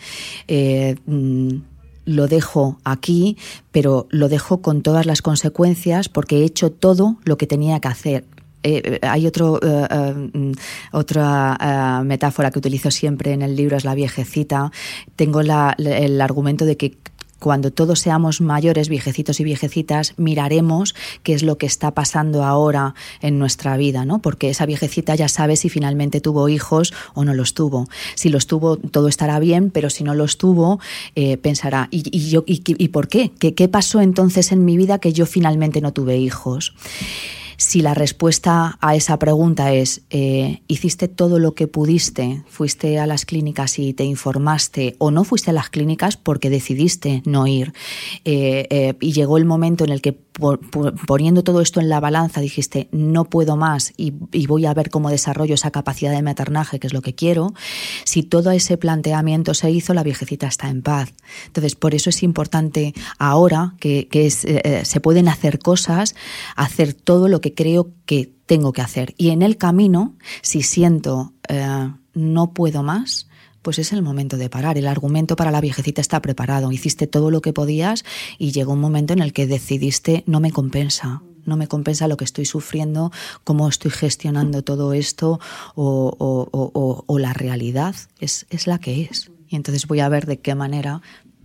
[0.47, 1.57] Eh, mm,
[2.05, 3.37] lo dejo aquí,
[3.71, 7.87] pero lo dejo con todas las consecuencias porque he hecho todo lo que tenía que
[7.89, 8.25] hacer.
[8.65, 10.51] Eh, hay otro, eh, eh,
[10.91, 14.71] otra metáfora que utilizo siempre en el libro, es la viejecita.
[15.15, 16.97] Tengo el argumento de que
[17.37, 22.95] cuando todos seamos mayores, viejecitos y viejecitas, miraremos qué es lo que está pasando ahora
[23.21, 24.19] en nuestra vida, ¿no?
[24.19, 27.87] Porque esa viejecita ya sabe si finalmente tuvo hijos o no los tuvo.
[28.15, 30.79] Si los tuvo, todo estará bien, pero si no los tuvo,
[31.43, 33.31] pensará, ¿y, yo, y, por qué?
[33.37, 33.53] qué?
[33.53, 36.73] ¿Qué pasó entonces en mi vida que yo finalmente no tuve hijos?
[37.57, 43.07] Si la respuesta a esa pregunta es eh, hiciste todo lo que pudiste, fuiste a
[43.07, 47.73] las clínicas y te informaste o no fuiste a las clínicas porque decidiste no ir
[48.25, 50.17] eh, eh, y llegó el momento en el que
[51.07, 54.11] poniendo todo esto en la balanza dijiste no puedo más y,
[54.47, 57.53] voy a ver cómo desarrollo esa capacidad de maternaje que es lo que quiero,
[58.03, 61.13] si todo ese planteamiento se hizo la viejecita está en paz.
[61.47, 64.07] Entonces por eso es importante ahora que,
[64.83, 66.15] se pueden hacer cosas,
[66.55, 69.13] hacer todo lo que que creo que tengo que hacer.
[69.17, 73.27] Y en el camino, si siento eh, no puedo más,
[73.61, 74.79] pues es el momento de parar.
[74.79, 76.71] El argumento para la viejecita está preparado.
[76.71, 78.03] Hiciste todo lo que podías
[78.39, 81.21] y llegó un momento en el que decidiste no me compensa.
[81.45, 83.11] No me compensa lo que estoy sufriendo,
[83.43, 85.39] cómo estoy gestionando todo esto
[85.75, 89.29] o, la realidad es, es la que es.
[89.47, 91.03] Y entonces voy a ver de qué manera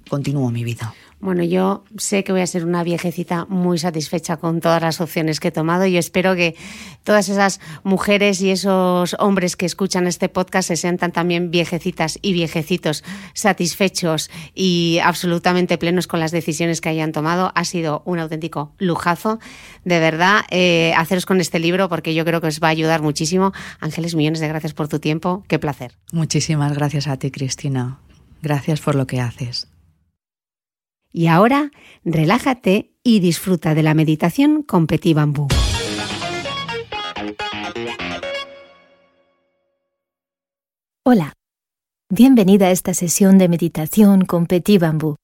[0.08, 0.94] continúo mi vida.
[1.20, 5.38] Bueno, yo sé que voy a ser una viejecita muy satisfecha con todas las opciones
[5.38, 6.56] que he tomado y espero que
[7.04, 12.32] todas esas mujeres y esos hombres que escuchan este podcast se sientan también viejecitas y
[12.32, 13.04] viejecitos
[13.34, 17.52] satisfechos y absolutamente plenos con las decisiones que hayan tomado.
[17.54, 19.40] Ha sido un auténtico lujazo,
[19.84, 23.02] de verdad, eh, haceros con este libro porque yo creo que os va a ayudar
[23.02, 23.52] muchísimo.
[23.80, 25.44] Ángeles, millones de gracias por tu tiempo.
[25.48, 25.98] Qué placer.
[26.12, 27.98] Muchísimas gracias a ti, Cristina.
[28.42, 29.69] Gracias por lo que haces.
[31.12, 31.70] Y ahora,
[32.04, 35.48] relájate y disfruta de la meditación con Petit Bambú.
[41.04, 41.34] Hola,
[42.08, 45.16] bienvenida a esta sesión de meditación con Petit Bambú.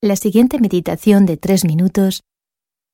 [0.00, 2.22] La siguiente meditación de tres minutos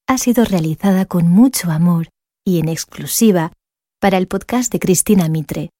[0.08, 2.08] ha sido realizada con mucho amor
[2.44, 3.52] y en exclusiva
[4.00, 5.70] para el podcast de Cristina Mitre.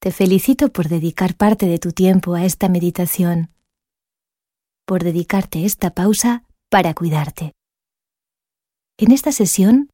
[0.00, 3.52] Te felicito por dedicar parte de tu tiempo a esta meditación,
[4.86, 7.52] por dedicarte esta pausa para cuidarte.
[8.96, 9.90] En esta sesión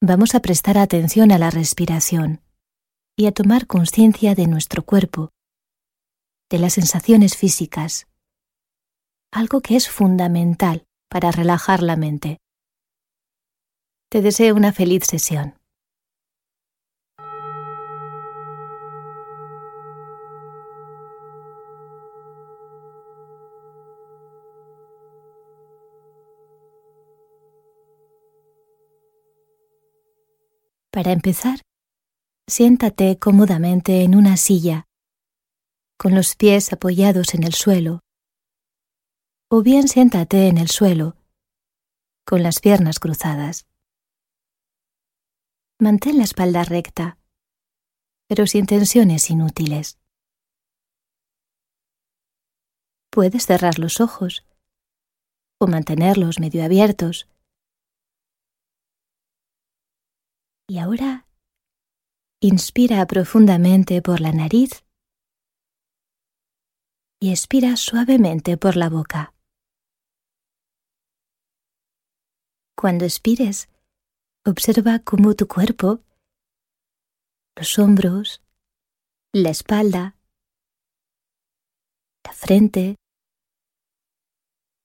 [0.00, 2.40] vamos a prestar atención a la respiración
[3.14, 5.32] y a tomar conciencia de nuestro cuerpo,
[6.50, 8.06] de las sensaciones físicas,
[9.32, 12.38] algo que es fundamental para relajar la mente.
[14.10, 15.55] Te deseo una feliz sesión.
[30.96, 31.60] Para empezar,
[32.48, 34.86] siéntate cómodamente en una silla,
[35.98, 38.00] con los pies apoyados en el suelo,
[39.50, 41.18] o bien siéntate en el suelo,
[42.26, 43.66] con las piernas cruzadas.
[45.78, 47.18] Mantén la espalda recta,
[48.26, 49.98] pero sin tensiones inútiles.
[53.10, 54.46] Puedes cerrar los ojos
[55.60, 57.28] o mantenerlos medio abiertos
[60.68, 61.28] Y ahora
[62.40, 64.84] inspira profundamente por la nariz
[67.20, 69.32] y expira suavemente por la boca.
[72.76, 73.68] Cuando expires,
[74.44, 76.00] observa cómo tu cuerpo,
[77.56, 78.42] los hombros,
[79.32, 80.16] la espalda,
[82.24, 82.96] la frente,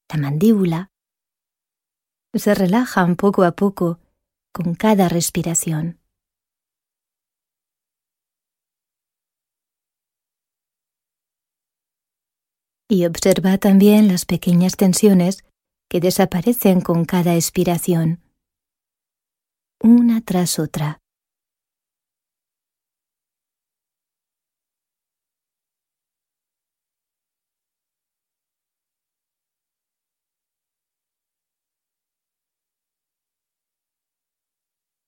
[0.09, 0.87] la mandíbula,
[2.33, 3.99] se relajan poco a poco
[4.53, 5.99] con cada respiración.
[12.89, 15.45] Y observa también las pequeñas tensiones
[15.89, 18.21] que desaparecen con cada expiración,
[19.81, 21.00] una tras otra.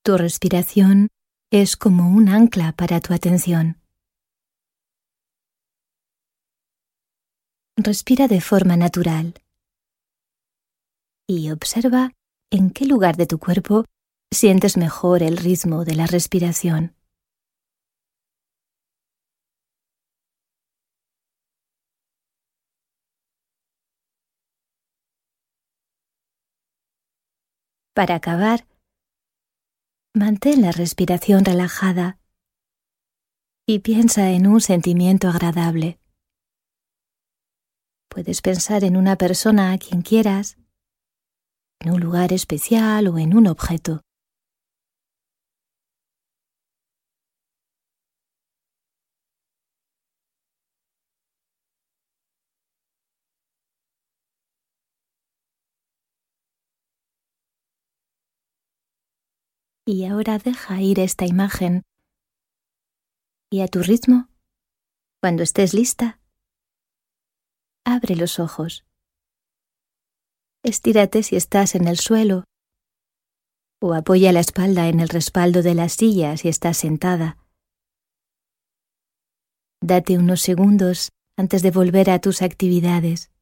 [0.06, 1.08] Tu respiración
[1.50, 3.82] es como un ancla para tu atención.
[7.78, 9.34] Respira de forma natural
[11.26, 12.12] y observa
[12.52, 13.86] en qué lugar de tu cuerpo
[14.30, 16.98] sientes mejor el ritmo de la respiración.
[27.94, 28.66] Para acabar,
[30.16, 32.20] Mantén la respiración relajada
[33.68, 36.00] y piensa en un sentimiento agradable.
[38.10, 40.60] Puedes pensar en una persona a quien quieras,
[41.80, 44.02] en un lugar especial o en un objeto.
[59.86, 61.84] Y ahora deja ir esta imagen.
[63.52, 64.30] Y a tu ritmo,
[65.22, 66.22] cuando estés lista,
[67.86, 68.86] abre los ojos.
[70.64, 72.46] Estírate si estás en el suelo
[73.82, 77.38] o apoya la espalda en el respaldo de la silla si estás sentada.
[79.82, 83.33] Date unos segundos antes de volver a tus actividades.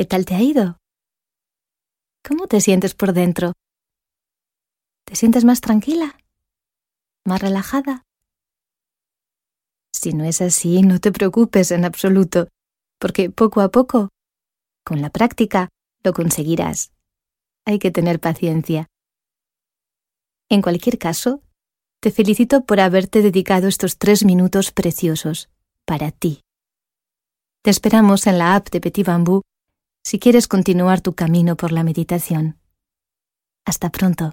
[0.00, 0.78] ¿Qué tal te ha ido?
[2.26, 3.52] ¿Cómo te sientes por dentro?
[5.04, 6.18] ¿Te sientes más tranquila?
[7.26, 8.06] ¿Más relajada?
[9.92, 12.48] Si no es así, no te preocupes en absoluto,
[12.98, 14.08] porque poco a poco,
[14.86, 15.68] con la práctica,
[16.02, 16.92] lo conseguirás.
[17.66, 18.86] Hay que tener paciencia.
[20.48, 21.42] En cualquier caso,
[22.00, 25.50] te felicito por haberte dedicado estos tres minutos preciosos
[25.84, 26.40] para ti.
[27.60, 29.42] Te esperamos en la app de Petit Bambú
[30.04, 32.58] si quieres continuar tu camino por la meditación.
[33.64, 34.32] Hasta pronto.